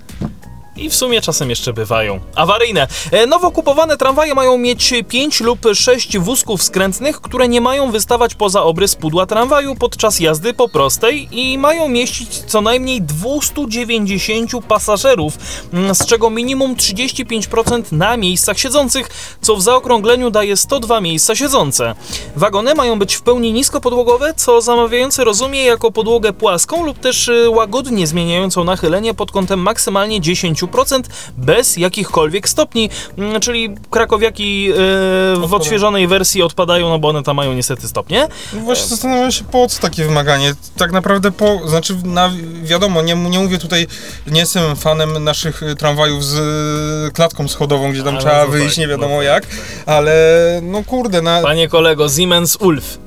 [0.80, 2.86] I w sumie czasem jeszcze bywają awaryjne.
[3.10, 8.34] E, Nowo kupowane tramwaje mają mieć 5 lub 6 wózków skrętnych, które nie mają wystawać
[8.34, 15.38] poza obrys pudła tramwaju podczas jazdy po prostej i mają mieścić co najmniej 290 pasażerów,
[15.72, 19.08] mm, z czego minimum 35% na miejscach siedzących,
[19.40, 21.94] co w zaokrągleniu daje 102 miejsca siedzące.
[22.36, 27.50] Wagony mają być w pełni niskopodłogowe, co zamawiający rozumie jako podłogę płaską lub też y,
[27.50, 30.69] łagodnie zmieniającą nachylenie pod kątem maksymalnie 10%
[31.36, 37.36] bez jakichkolwiek stopni, Mm, czyli krakowiaki y, w odświeżonej wersji odpadają, no bo one tam
[37.36, 38.28] mają niestety stopnie.
[38.52, 40.54] No Właśnie zastanawiam się, po co takie wymaganie.
[40.76, 42.30] Tak naprawdę po, znaczy, na,
[42.62, 43.86] wiadomo, nie, nie mówię tutaj,
[44.26, 46.34] nie jestem fanem naszych y, tramwajów z
[47.08, 49.46] y, klatką schodową, gdzie tam Ale trzeba no wyjść tak, nie wiadomo no jak,
[49.86, 50.14] ale
[50.62, 52.98] no kurde, na, Panie kolego, Siemens Ulf.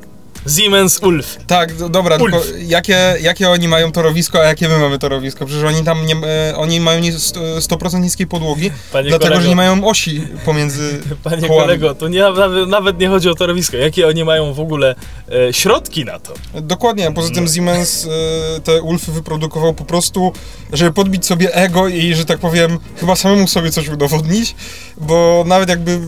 [0.48, 1.38] Siemens Ulf.
[1.48, 2.32] tak, do, dobra, Ulf.
[2.32, 5.46] tylko jakie, jakie oni mają torowisko, a jakie my mamy torowisko?
[5.46, 9.42] Przecież oni tam nie, e, oni mają nie, 100%, 100% niskiej podłogi, Panie dlatego, kolego,
[9.44, 11.62] że nie mają osi pomiędzy Panie kołami.
[11.62, 12.24] kolego, to nie,
[12.68, 13.78] nawet, nie chodzi o torowisko.
[13.78, 14.96] Jakie oni mają w ogóle
[15.50, 16.34] e, środki na to?
[16.62, 17.36] Dokładnie, a poza No.
[17.36, 18.06] tym Siemens
[18.58, 20.34] e, te Ulfy wyprodukował po prostu,
[20.74, 24.56] żeby podbić sobie ego i, że tak powiem, chyba samemu sobie coś udowodnić,
[24.98, 26.00] bo nawet jakby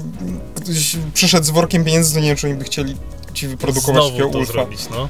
[0.55, 2.95] ktoś przyszedł z workiem pieniędzy, to nie wiem, czy oni by chcieli
[3.35, 4.53] ci wyprodukować Znowu takiego Ulfa.
[4.53, 5.09] zrobić, no.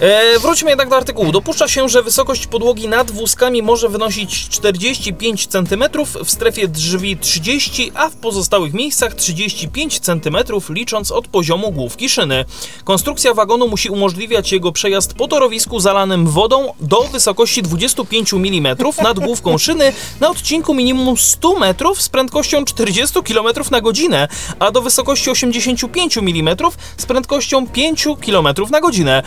[0.00, 1.32] E, wróćmy jednak do artykułu.
[1.32, 5.84] Dopuszcza się, że wysokość podłogi nad wózkami może wynosić 45 cm,
[6.24, 10.36] w strefie drzwi 30, a w pozostałych miejscach 35 cm,
[10.68, 12.44] licząc od poziomu główki szyny.
[12.84, 19.18] Konstrukcja wagonu musi umożliwiać jego przejazd po torowisku zalanym wodą do wysokości 25 mm nad
[19.18, 24.82] główką szyny na odcinku minimum 100 metrów z prędkością 40 km na godzinę, a do
[24.82, 26.56] wysokości 85 mm
[26.96, 29.22] z prędkością 5 km na godzinę.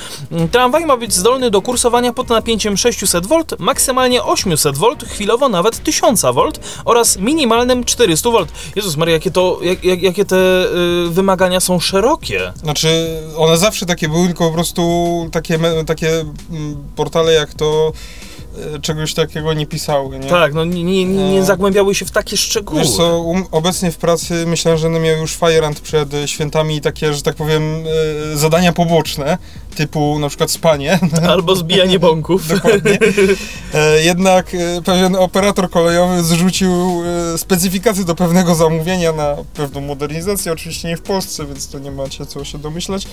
[0.63, 5.83] Tramwaj ma być zdolny do kursowania pod napięciem 600 V, maksymalnie 800 V, chwilowo nawet
[5.83, 6.51] 1000 V
[6.85, 8.37] oraz minimalnym 400 V.
[8.75, 12.53] Jezus Maria, jakie, to, jak, jak, jakie te y, wymagania są szerokie.
[12.55, 14.83] Znaczy, one zawsze takie były, tylko po prostu
[15.31, 16.09] takie, takie
[16.51, 17.91] mm, portale jak to
[18.81, 20.29] czegoś takiego nie pisały, nie?
[20.29, 21.45] Tak, no nie, nie, nie No.
[21.45, 22.81] zagłębiały się w takie szczegóły.
[22.81, 27.13] Wiesz co, um, obecnie w pracy myślę, że będę miał już Firant przed świętami takie,
[27.13, 27.63] że tak powiem,
[28.33, 29.37] e, zadania poboczne,
[29.75, 32.47] typu na przykład spanie, Albo zbijanie bąków.
[32.55, 32.99] dokładnie.
[33.73, 37.03] E, jednak e, pewien operator kolejowy zrzucił
[37.37, 42.25] specyfikację do pewnego zamówienia na pewną modernizację, oczywiście nie w Polsce, więc to nie macie
[42.25, 43.07] co się domyślać.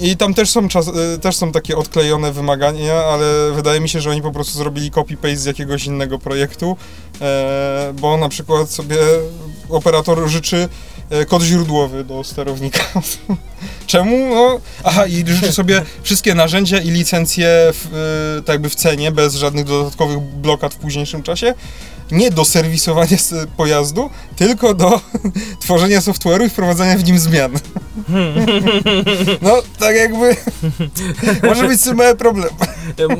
[0.00, 4.00] I tam też są, czas, e, też są takie odklejone wymagania, ale wydaje mi się,
[4.00, 6.76] że oni po prostu zrobili copy-paste z jakiegoś innego projektu,
[7.20, 8.96] e, bo na przykład sobie
[9.68, 10.68] operator życzy
[11.10, 12.84] e, kod źródłowy do sterownika.
[13.86, 14.34] Czemu?
[14.34, 17.86] No, aha, i życzy sobie wszystkie narzędzia i licencje w,
[18.38, 21.54] e, tak jakby w cenie, bez żadnych dodatkowych blokad w późniejszym czasie.
[22.12, 23.16] Nie do serwisowania
[23.56, 25.00] pojazdu, tylko do
[25.60, 27.52] tworzenia software'u i wprowadzania w nim zmian.
[29.42, 30.36] No, tak jakby
[31.48, 32.50] może być mały problem.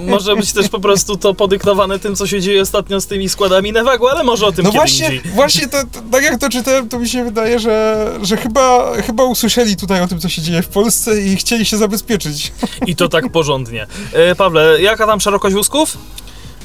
[0.07, 3.73] Może być też po prostu to podyktowane tym, co się dzieje ostatnio z tymi składami
[3.73, 5.33] Nevagu, ale może o tym No właśnie, indziej.
[5.35, 9.25] właśnie to, to, tak jak to czytałem, to mi się wydaje, że, że chyba, chyba
[9.25, 12.53] usłyszeli tutaj o tym, co się dzieje w Polsce i chcieli się zabezpieczyć.
[12.87, 13.87] I to tak porządnie.
[14.13, 15.99] E, Pawle, jaka tam szerokość wózków?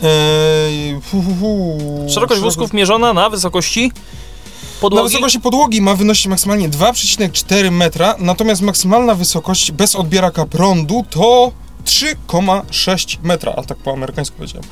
[0.03, 1.77] Eee, fu, fu, fu.
[2.13, 5.09] Szerokość wózków mierzona na wysokości Na podłogi?
[5.09, 11.51] wysokości podłogi ma wynosić maksymalnie 2,4 metra, natomiast maksymalna wysokość bez odbieraka prądu to
[11.85, 14.65] 3,6 metra, a tak po amerykańsku powiedziałem.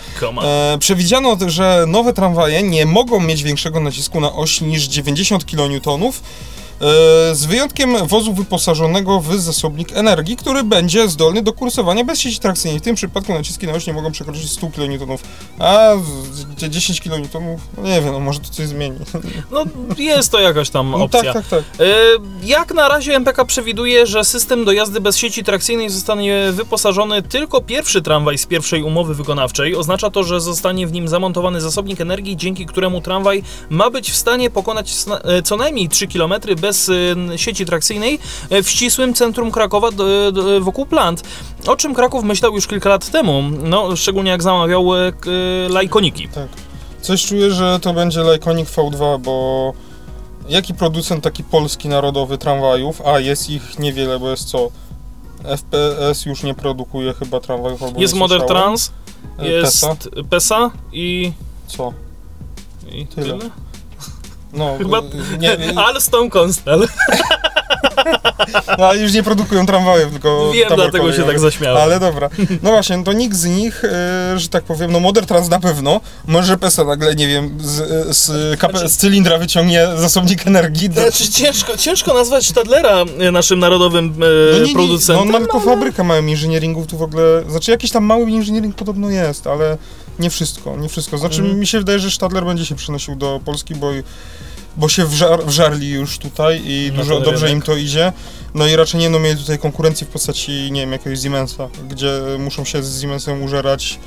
[0.45, 5.81] E, przewidziano, że nowe tramwaje nie mogą mieć większego nacisku na oś niż 90 kN,
[7.33, 12.79] z wyjątkiem wozu wyposażonego w zasobnik energii, który będzie zdolny do kursowania bez sieci trakcyjnej.
[12.79, 14.91] W tym przypadku naciski na oś nie mogą przekroczyć 100 kN,
[15.59, 15.89] a
[16.33, 18.97] z- 10 kN, no nie wiem, no może to coś zmieni.
[19.51, 19.63] No
[19.97, 21.33] jest to jakaś tam No, opcja.
[21.33, 21.63] tak, tak, tak.
[21.79, 21.85] E,
[22.43, 27.61] Jak na razie MPK przewiduje, że system do jazdy bez sieci trakcyjnej zostanie wyposażony tylko
[27.61, 29.75] pierwszy tramwaj z pierwszej umowy wykonawczej.
[29.75, 34.15] Oznacza to, że zostanie w nim zamontowany zasobnik energii, dzięki któremu tramwaj ma być w
[34.15, 36.64] stanie pokonać e, co najmniej 3 km bez
[37.33, 38.19] y, sieci trakcyjnej
[38.51, 39.89] y, w ścisłym centrum Krakowa
[40.61, 41.23] wokół plant.
[41.67, 45.13] O czym Kraków myślał już kilka lat temu, no szczególnie jak zamawiał y,
[45.69, 46.27] lajkoniki.
[46.27, 46.47] Tak.
[47.01, 49.73] Coś czuję, że to będzie Lyconic V2, bo
[50.49, 54.69] jaki producent taki polski narodowy tramwajów, a jest ich niewiele, bo jest co?
[55.43, 58.47] FPS już nie produkuje chyba tramwajów albo Jest Modern.
[58.47, 58.91] Trans,
[59.39, 59.95] E, jest Tesa?
[60.29, 61.31] PESA i,
[61.67, 61.93] Co?
[62.91, 63.37] i Tyle.
[63.37, 63.49] tyle.
[64.55, 66.87] No, Chyba- y, nie, nie, Alstom Constel.
[68.77, 71.77] no, ale już nie produkują tramwajów, tylko Wiem, dlatego się tak zaśmiałem.
[71.81, 72.29] Ale dobra.
[72.63, 76.01] No właśnie, to nikt z nich, y, że tak powiem, no Modern Trans na pewno,
[76.27, 80.89] może PESA nagle, nie wiem, z, z, Znaczy- z cylindra wyciągnie zasobnik energii.
[80.89, 84.17] Do, Znaczy, ciężko, ciężko nazwać Stadlera naszym narodowym e,
[84.53, 85.15] no nie, nie, producentem.
[85.15, 88.29] no on ma tylko ale- fabrykę małym inżynieringów tu w ogóle, znaczy jakiś tam mały
[88.31, 89.77] inżyniering podobno jest, ale
[90.19, 91.17] nie wszystko, nie wszystko.
[91.17, 91.59] Znaczy Mhm.
[91.59, 93.91] mi się wydaje, że Stadler będzie się przenosił do Polski, bo,
[94.77, 97.51] bo się wżar, wżarli już tutaj i Na dużo dobrze rynek.
[97.53, 98.13] im to idzie.
[98.53, 102.21] No i raczej nie będą mieli tutaj konkurencji w postaci, nie wiem, jakiegoś Siemensa, gdzie
[102.39, 103.99] muszą się z Siemensem użerać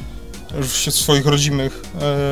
[0.51, 1.83] w w swoich rodzimych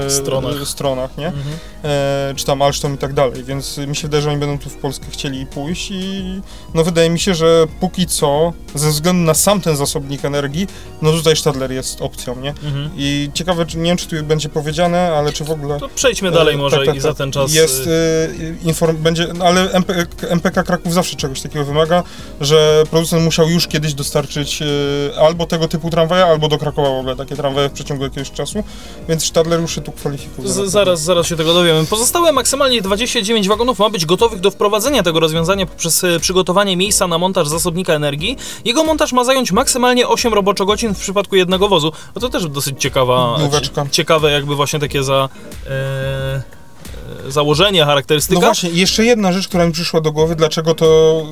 [0.07, 0.69] e, Stronach.
[0.69, 1.27] stronach nie?
[1.27, 1.57] Mhm.
[1.85, 4.71] e, czy tam Alstom i tak dalej, więc mi się wydaje, że oni będą tu
[4.71, 6.41] w Polskę chcieli pójść i
[6.75, 10.67] no wydaje mi się, że póki co, ze względu na sam ten zasobnik energii,
[11.03, 12.51] no tutaj Stadler jest opcją, nie?
[12.51, 12.91] Mhm.
[12.97, 15.81] I ciekawe, czy, nie wiem, czy tu będzie powiedziane, ale czy w ogóle...
[15.81, 17.19] To przejdźmy dalej E, może tak, tak, i za tak.
[17.19, 17.55] ten czas...
[17.55, 22.03] Jest e, y, inform, będzie, no ale MP, MPK Kraków zawsze czegoś takiego wymaga,
[22.41, 26.99] że producent musiał już kiedyś dostarczyć y, albo tego typu tramwaja, albo do Krakowa w
[26.99, 28.65] ogóle takie tramwaje w przeciągu jakiegoś czasu,
[29.09, 30.49] więc Stadler już się tu kwalifikuje.
[30.49, 31.87] Z, zaraz, zaraz się tego dowiemy.
[31.87, 37.07] Pozostałe maksymalnie 29 wagonów ma być gotowych do wprowadzenia tego rozwiązania poprzez e, przygotowanie miejsca
[37.09, 38.37] na montaż zasobnika energii.
[38.65, 41.93] Jego montaż ma zająć maksymalnie 8 roboczogodzin w przypadku jednego wozu.
[42.15, 43.87] No to też dosyć ciekawa, Nóweczka.
[43.91, 45.29] ciekawe jakby właśnie takie za...
[45.67, 48.41] E, e, założenie, charakterystyka.
[48.41, 51.23] No właśnie, jeszcze jedna rzecz, która mi przyszła do głowy, dlaczego to,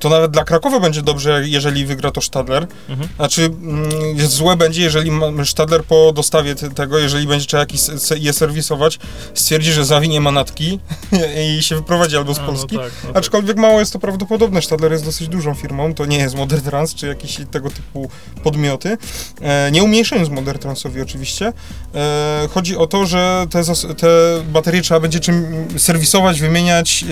[0.00, 2.66] to nawet dla Krakowa będzie dobrze, jeżeli wygra to Stadler.
[2.88, 3.08] Mhm.
[3.16, 3.90] Znaczy, mm,
[4.28, 5.10] złe będzie, jeżeli
[5.44, 7.80] Stadler po dostawie te- tego, jeżeli będzie trzeba jakiś
[8.16, 8.98] je serwisować,
[9.34, 10.80] stwierdzi, że zawinie manatki
[11.58, 12.76] i się wyprowadzi albo z A, no Polski.
[12.76, 13.16] tak, no tak.
[13.16, 14.62] Aczkolwiek mało jest to prawdopodobne.
[14.62, 18.10] Stadler jest dosyć dużą firmą, to nie jest Modern Trans czy jakieś tego typu
[18.42, 18.98] podmioty.
[19.40, 21.52] E, nie umniejszając Modern Transowi oczywiście.
[21.94, 23.62] E, chodzi o to, że te,
[23.94, 24.08] te
[24.52, 27.04] baterie trzeba będzie czym serwisować, wymieniać,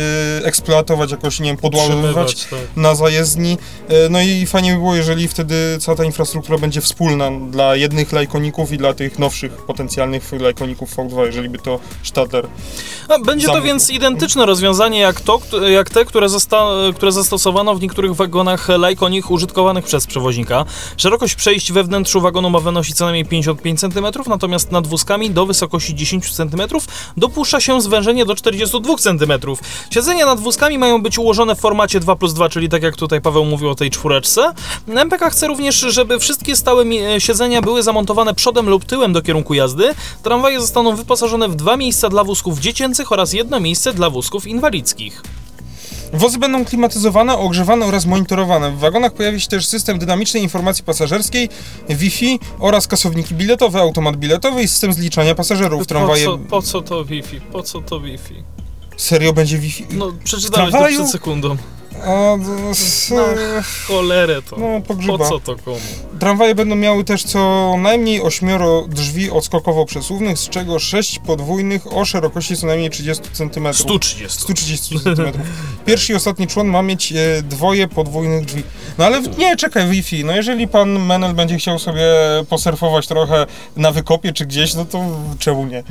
[0.42, 2.59] e, eksploatować jakoś, nie wiem, podładowywać tak.
[2.76, 3.58] Na zajezdni.
[3.88, 8.12] E, No i fajnie by było, jeżeli wtedy cała ta infrastruktura będzie wspólna dla jednych
[8.12, 12.46] lajkoników i dla tych nowszych potencjalnych lajkoników V2, jeżeli by to Stadler
[13.24, 13.72] będzie to Zamówił.
[13.72, 19.30] więc identyczne rozwiązanie jak, to, jak te, które, zosta- które zastosowano w niektórych wagonach lajkonich
[19.30, 20.64] użytkowanych przez przewoźnika.
[20.96, 25.46] Szerokość przejść we wnętrzu wagonu ma wynosić co najmniej 55 cm, natomiast nad wózkami do
[25.46, 26.61] wysokości 10 cm
[27.16, 29.32] dopuszcza się zwężenie do 42 cm.
[29.90, 33.20] Siedzenia nad wózkami mają być ułożone w formacie 2 plus 2, czyli tak jak tutaj
[33.20, 34.53] Paweł mówił o tej czwóreczce.
[34.88, 36.85] MPK chce również, żeby wszystkie stałe
[37.18, 39.94] siedzenia były zamontowane przodem lub tyłem do kierunku jazdy.
[40.22, 45.22] Tramwaje zostaną wyposażone w dwa miejsca dla wózków dziecięcych oraz jedno miejsce dla wózków inwalidzkich.
[46.12, 48.70] Wozy będą klimatyzowane, ogrzewane oraz monitorowane.
[48.70, 51.48] W wagonach pojawi się też system dynamicznej informacji pasażerskiej,
[51.88, 55.81] Wi-Fi oraz kasowniki biletowe, automat biletowy i system zliczania pasażerów.
[55.81, 56.25] Po Tramwaje...
[56.25, 57.40] co, po co to Wi-Fi?
[57.40, 58.42] Po co to Wi-Fi?
[58.96, 59.87] Serio będzie Wi-Fi?
[59.90, 61.57] No, przeczytałeś to przed sekundą.
[62.07, 62.35] A,
[62.70, 63.24] s- No,
[63.88, 64.57] cholerę to.
[64.57, 64.81] no
[65.18, 65.76] Po co to komu?
[66.20, 72.57] Tramwaje będą miały też co najmniej ośmioro drzwi odskokowo-przesuwnych, z czego sześć podwójnych o szerokości
[72.57, 73.74] co najmniej 30 cm.
[73.74, 74.40] 130.
[74.40, 75.33] 130 cm.
[75.87, 78.62] Pierwszy i ostatni człon ma mieć e, dwoje podwójnych drzwi.
[78.98, 80.24] No ale w- nie, czekaj, Wi-Fi.
[80.24, 82.05] No jeżeli pan Menel będzie chciał sobie
[82.48, 85.05] posurfować trochę na wykopie czy gdzieś, no to
[85.38, 85.83] czemu nie?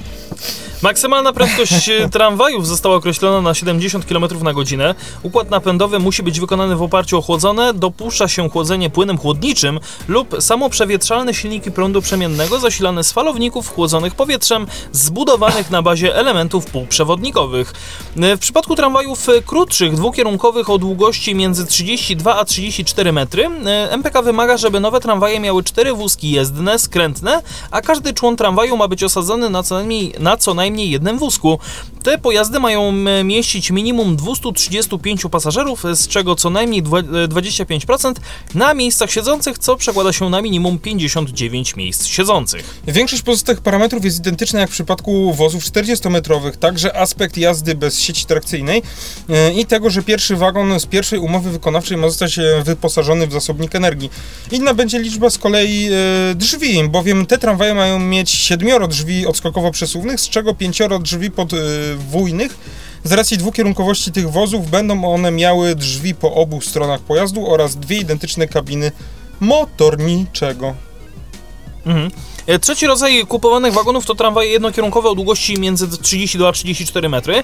[0.81, 4.95] Maksymalna prędkość e, tramwajów została określona na 70 km na godzinę.
[5.23, 7.73] Układ napędowy musi być wykonany w oparciu o chłodzone.
[7.73, 14.67] Dopuszcza się chłodzenie płynem chłodniczym lub samoprzewietrzalne silniki prądu przemiennego zasilane z falowników chłodzonych powietrzem
[14.91, 17.73] zbudowanych na bazie elementów półprzewodnikowych.
[18.15, 24.57] W przypadku tramwajów krótszych, dwukierunkowych o długości między 32 a 34 metry, e, MPK wymaga,
[24.57, 29.49] żeby nowe tramwaje miały cztery wózki jezdne, skrętne, a każdy człon tramwaju ma być osadzony
[29.49, 31.59] na co najmniej, na co najmniej jednym wózku.
[32.03, 32.91] Te pojazdy mają
[33.23, 38.13] mieścić minimum 235 pasażerów, z czego co najmniej dwa- e, 25%
[38.55, 42.79] na miejscach siedzących, co przekłada się na minimum 59 miejsc siedzących.
[42.87, 48.25] Większość pozostałych parametrów jest identyczna jak w przypadku wozów 40-metrowych, także aspekt jazdy bez sieci
[48.25, 48.81] trakcyjnej
[49.29, 53.31] e, i tego, że pierwszy wagon z pierwszej umowy wykonawczej ma zostać e, wyposażony w
[53.31, 54.09] zasobnik energii.
[54.51, 55.89] Inna będzie liczba z kolei
[56.35, 62.57] drzwi, bowiem te tramwaje mają mieć siedmioro drzwi odskokowo-przesuwnych, z czego pięcioro drzwi podwójnych
[63.03, 67.97] Z racji dwukierunkowości tych wozów będą one miały drzwi po obu stronach pojazdu oraz dwie
[67.97, 68.91] identyczne kabiny
[69.39, 70.73] motorniczego.
[71.85, 72.11] Mhm.
[72.47, 77.43] E, Trzeci rodzaj kupowanych wagonów to tramwaje jednokierunkowe o długości między 32 a 34 metry.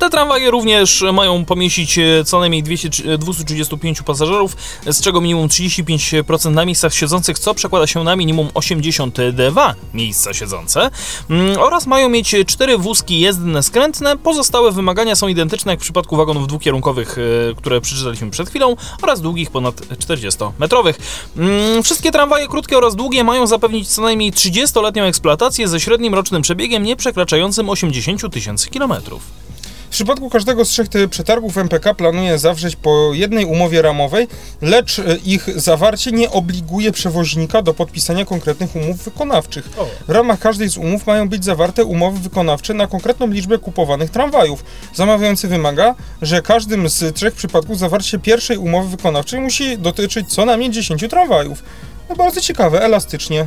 [0.00, 2.88] Te tramwaje również mają pomieścić e, co najmniej 200,
[3.18, 9.74] 235 pasażerów, z czego minimum 35% na miejscach siedzących, co przekłada się na minimum 82
[9.94, 10.90] miejsca siedzące.
[11.30, 14.16] Mm, Oraz mają mieć 4 wózki jezdne skrętne.
[14.16, 19.20] Pozostałe wymagania są identyczne jak w przypadku wagonów dwukierunkowych, e, które przeczytaliśmy przed chwilą, oraz
[19.20, 20.94] długich ponad 40-metrowych.
[21.36, 26.42] Mm, Wszystkie tramwaje krótkie oraz długie mają zapewnić co najmniej 30-letnią eksploatację ze średnim rocznym
[26.42, 29.49] przebiegiem nie przekraczającym 80 000 tysięcy kilometrów.
[29.90, 34.28] W przypadku każdego z trzech przetargów MPK planuje zawrzeć po jednej umowie ramowej,
[34.62, 39.70] lecz e, ich zawarcie nie obliguje przewoźnika do podpisania konkretnych umów wykonawczych.
[40.08, 44.64] W ramach każdej z umów mają być zawarte umowy wykonawcze na konkretną liczbę kupowanych tramwajów.
[44.94, 50.70] Zamawiający wymaga, że każdym z trzech przypadków zawarcie pierwszej umowy wykonawczej musi dotyczyć co najmniej
[50.70, 51.62] 10 tramwajów.
[52.10, 53.46] No bardzo ciekawe, elastycznie,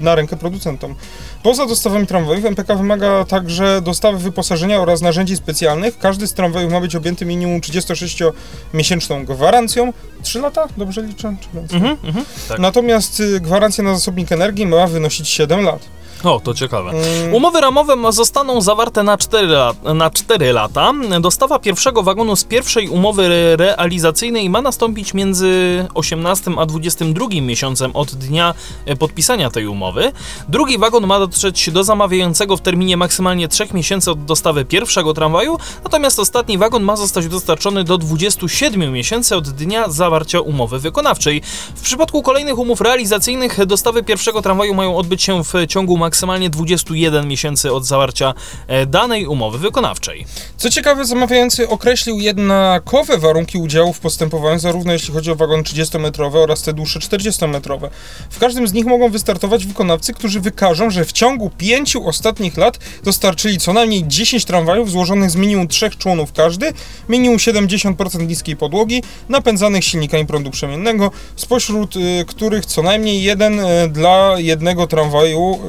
[0.00, 0.94] na rękę producentom.
[1.42, 5.98] Poza dostawami tramwajów MPK wymaga także dostawy wyposażenia oraz narzędzi specjalnych.
[5.98, 9.92] Każdy z tramwajów ma być objęty minimum 36-miesięczną gwarancją.
[10.22, 10.68] 3 lata?
[10.76, 11.36] Dobrze liczę?
[11.54, 12.58] Mhm, mhm, tak.
[12.58, 15.80] Natomiast y, gwarancja na zasobnik energii ma wynosić 7 lat.
[16.24, 16.90] O, to ciekawe.
[16.90, 20.92] Mm, Umowy ramowe zostaną zawarte na 4, lat, na 4 lata.
[21.20, 27.90] Dostawa pierwszego wagonu z pierwszej umowy re- realizacyjnej ma nastąpić między 18 a 22 miesiącem
[27.94, 28.54] od dnia
[28.86, 30.12] e, podpisania tej umowy.
[30.48, 35.58] Drugi wagon ma dotrzeć do zamawiającego w terminie maksymalnie 3 miesięcy od dostawy pierwszego tramwaju,
[35.84, 41.42] natomiast ostatni wagon ma zostać dostarczony do 27 miesięcy od dnia zawarcia umowy wykonawczej.
[41.74, 46.13] W przypadku kolejnych umów realizacyjnych dostawy pierwszego tramwaju mają odbyć się w ciągu maksymalnie
[46.50, 48.34] 21 miesięcy od zawarcia
[48.66, 50.26] e, danej umowy wykonawczej.
[50.56, 56.36] Co ciekawe, zamawiający określił jednakowe warunki udziału w postępowaniu, zarówno jeśli chodzi o wagon 30-metrowe
[56.36, 57.88] oraz te dłuższe 40-metrowe.
[58.30, 62.78] W każdym z nich mogą wystartować wykonawcy, którzy wykażą, że w ciągu pięciu ostatnich lat
[63.04, 66.72] dostarczyli co najmniej 10 tramwajów złożonych z minimum trzech członów każdy,
[67.08, 73.88] minimum 70% niskiej podłogi, napędzanych silnikami prądu przemiennego, spośród y, których co najmniej jeden y,
[73.88, 75.60] dla jednego tramwaju,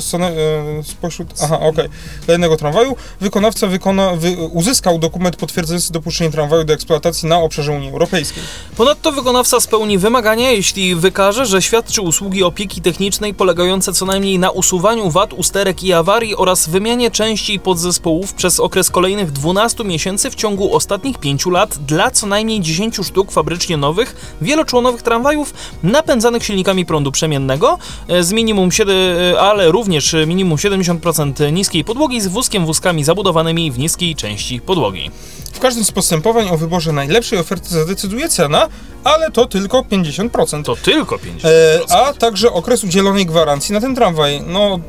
[0.00, 1.88] so, y, spośród, aha, okej,
[2.26, 7.72] dla jednego tramwaju, wykonawca wykona, wy, uzyskał dokument potwierdzający dopuszczenie tramwaju do eksploatacji na obszarze
[7.72, 8.42] Unii Europejskiej.
[8.76, 14.50] Ponadto wykonawca spełni wymagania, jeśli wykaże, że świadczy usługi opieki technicznej polegające co najmniej na
[14.50, 20.30] usuwaniu wad, usterek i awarii oraz wymianie części i podzespołów przez okres kolejnych 12 miesięcy
[20.30, 26.44] w ciągu ostatnich 5 lat dla co najmniej 10 sztuk fabrycznie nowych, wieloczłonowych tramwajów napędzanych
[26.44, 27.78] silnikami prądu przemiennego.
[28.08, 29.79] E, z minimum 7, e, ale również
[30.26, 35.10] minimum 70% niskiej podłogi z wózkiem wózkami zabudowanymi w niskiej części podłogi.
[35.52, 38.68] W każdym z postępowań o wyborze najlepszej oferty zadecyduje cena,
[39.04, 40.64] ale to tylko 50%.
[40.64, 41.20] To tylko 50%.
[41.44, 44.42] E, a także okres udzielonej gwarancji na ten tramwaj.
[44.46, 44.80] No,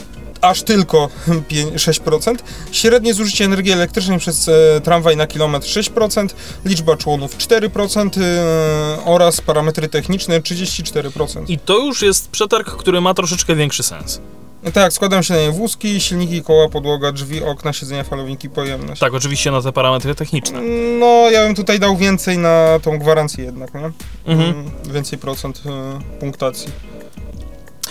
[0.42, 1.10] aż tylko
[1.50, 2.36] pię- 6%.
[2.72, 6.28] Średnie zużycie energii elektrycznej przez e, tramwaj na kilometr 6%,
[6.66, 11.44] liczba członów 4% e, oraz parametry techniczne 34%.
[11.48, 14.22] I to już jest przetarg, który ma troszeczkę większy sens.
[14.64, 19.01] No tak, składają się na nie wózki, silniki, koła, podłoga, drzwi, okna, siedzenia, falowniki, pojemność.
[19.01, 20.62] Tak, oczywiście na te parametry techniczne.
[20.99, 23.91] No, ja bym tutaj dał więcej na tą gwarancję jednak, nie?
[24.26, 24.49] Mhm.
[24.49, 26.68] Mm, Więcej procent e, punktacji.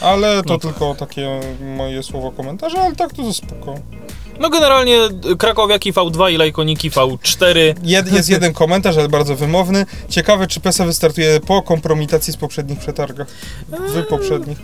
[0.00, 1.40] Ale to No tylko takie
[1.76, 3.74] moje słowo komentarze, ale tak to za spoko.
[4.40, 4.98] No generalnie
[5.38, 7.74] Krakowiaki V2 i Lajkoniki V4.
[7.82, 9.86] Jed, jest jeden komentarz, ale bardzo wymowny.
[10.08, 13.26] Ciekawe, czy PESA wystartuje po kompromitacji z poprzednich przetargach.
[13.68, 14.58] W poprzednich.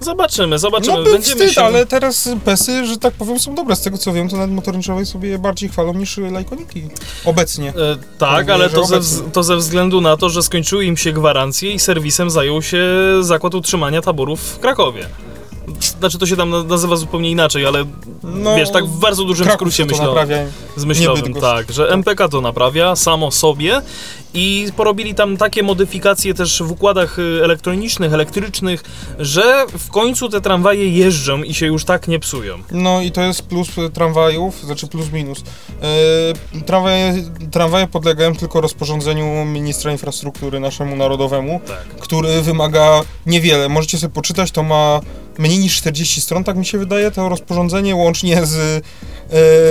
[0.00, 0.96] Zobaczymy, zobaczymy.
[0.96, 1.64] No był Będziemy wstyd, się...
[1.64, 3.76] ale teraz PESy, że tak powiem, są dobre.
[3.76, 6.88] Z tego co wiem, to nawet motorniczowej sobie bardziej chwalą niż lajkoniki.
[7.24, 7.68] Obecnie.
[7.68, 9.00] E, tak, ale to ze,
[9.32, 12.84] to ze względu na to, że skończyły im się gwarancje i serwisem zajął się
[13.20, 15.08] Zakład Utrzymania Taborów w Krakowie.
[15.98, 17.84] Znaczy to się tam na- nazywa zupełnie inaczej, ale
[18.22, 20.06] No, wiesz, tak w bardzo dużym Kraków skrócie myślę.
[20.06, 20.36] naprawia.
[20.76, 21.42] Z myślowym, Bydgoszcz.
[21.44, 23.82] tak, że MPK to naprawia samo sobie
[24.34, 28.84] i porobili tam takie modyfikacje też w układach y, elektronicznych, elektrycznych,
[29.18, 32.58] że w końcu te tramwaje jeżdżą i się już tak nie psują.
[32.70, 35.38] No i to jest plus e, tramwajów, znaczy plus minus.
[36.58, 37.14] E, tramwaje,
[37.50, 41.86] tramwaje podlegają tylko rozporządzeniu ministra infrastruktury naszemu narodowemu, Tak.
[42.00, 43.68] który wymaga niewiele.
[43.68, 45.00] Możecie sobie poczytać, to ma
[45.38, 48.84] mniej niż 40 stron, tak mi się wydaje, to rozporządzenie łącznie z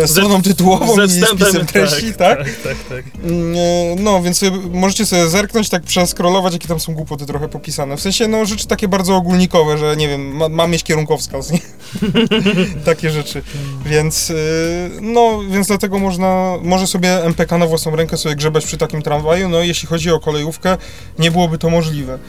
[0.04, 2.38] e, stroną tytułową Ze i spisem treści, tak?
[2.38, 3.06] Tak, tak, tak.
[3.24, 4.42] Mm, e, No, więc
[4.72, 7.98] możecie sobie zerknąć, tak przeskrolować, jakie tam są głupoty trochę popisane.
[7.98, 11.60] W sensie, no, rzeczy takie bardzo ogólnikowe, że nie wiem, ma, ma mieć kierunkowskaz, nie?
[12.86, 13.42] takie rzeczy.
[13.86, 18.78] Więc, y, no, więc dlatego można, może sobie MPK na własną rękę sobie grzebać przy
[18.78, 20.78] takim tramwaju, no, jeśli chodzi o kolejówkę,
[21.20, 22.20] nie byłoby to możliwe.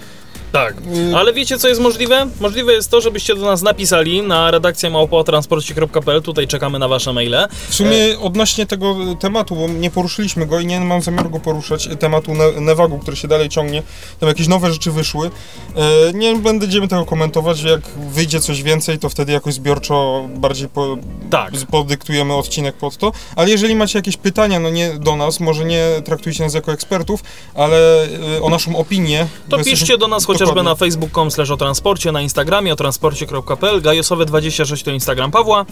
[0.53, 0.75] Tak.
[1.13, 2.27] Y, Ale wiecie, co jest możliwe?
[2.41, 6.23] Możliwe jest to, żebyście do nas napisali na redakcję małpootransporcie.pl.
[6.23, 7.37] Tutaj czekamy na wasze maile.
[7.69, 11.89] W sumie odnośnie tego tematu, bo nie poruszyliśmy go i nie mam zamiaru go poruszać,
[11.99, 13.83] tematu ne Nevagu, który się dalej ciągnie,
[14.21, 15.31] tam jakieś nowe rzeczy wyszły.
[15.77, 17.81] E, nie będziemy tego komentować, jak
[18.11, 20.97] wyjdzie coś więcej, to wtedy jakoś zbiorczo bardziej po,
[21.31, 21.53] Tak.
[21.71, 23.13] podyktujemy odcinek pod to.
[23.37, 27.21] Ale jeżeli macie jakieś pytania, no nie do nas, może nie traktujcie nas jako ekspertów,
[27.55, 29.27] ale e, o naszą opinię.
[29.49, 32.77] To bo piszcie jesteśmy- do nas chociażby na facebook.com slash o transporcie, na Instagramie o
[32.77, 35.65] transporcie.pl, gajosowe26 to Instagram Pawła,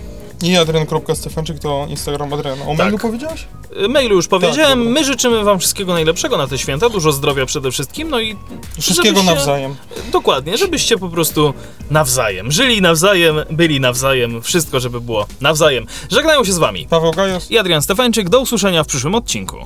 [0.42, 2.64] I adrian.stefanczyk to Instagram Adriana.
[2.66, 3.46] O mailu powiedziałeś?
[3.84, 4.92] Y, mailu już powiedziałem, dobra.
[4.94, 8.36] my życzymy wam wszystkiego najlepszego na te święta, dużo zdrowia przede wszystkim, no i
[8.80, 9.76] Wszystkiego żebyście- nawzajem.
[10.12, 11.54] Dokładnie, żebyście po prostu
[11.90, 15.86] nawzajem żyli nawzajem, byli nawzajem, wszystko żeby było nawzajem.
[16.10, 17.50] Żegnają się z wami Paweł Gajos.
[17.50, 19.56] i Adrian Stefańczyk, do usłyszenia w przyszłym odcinku.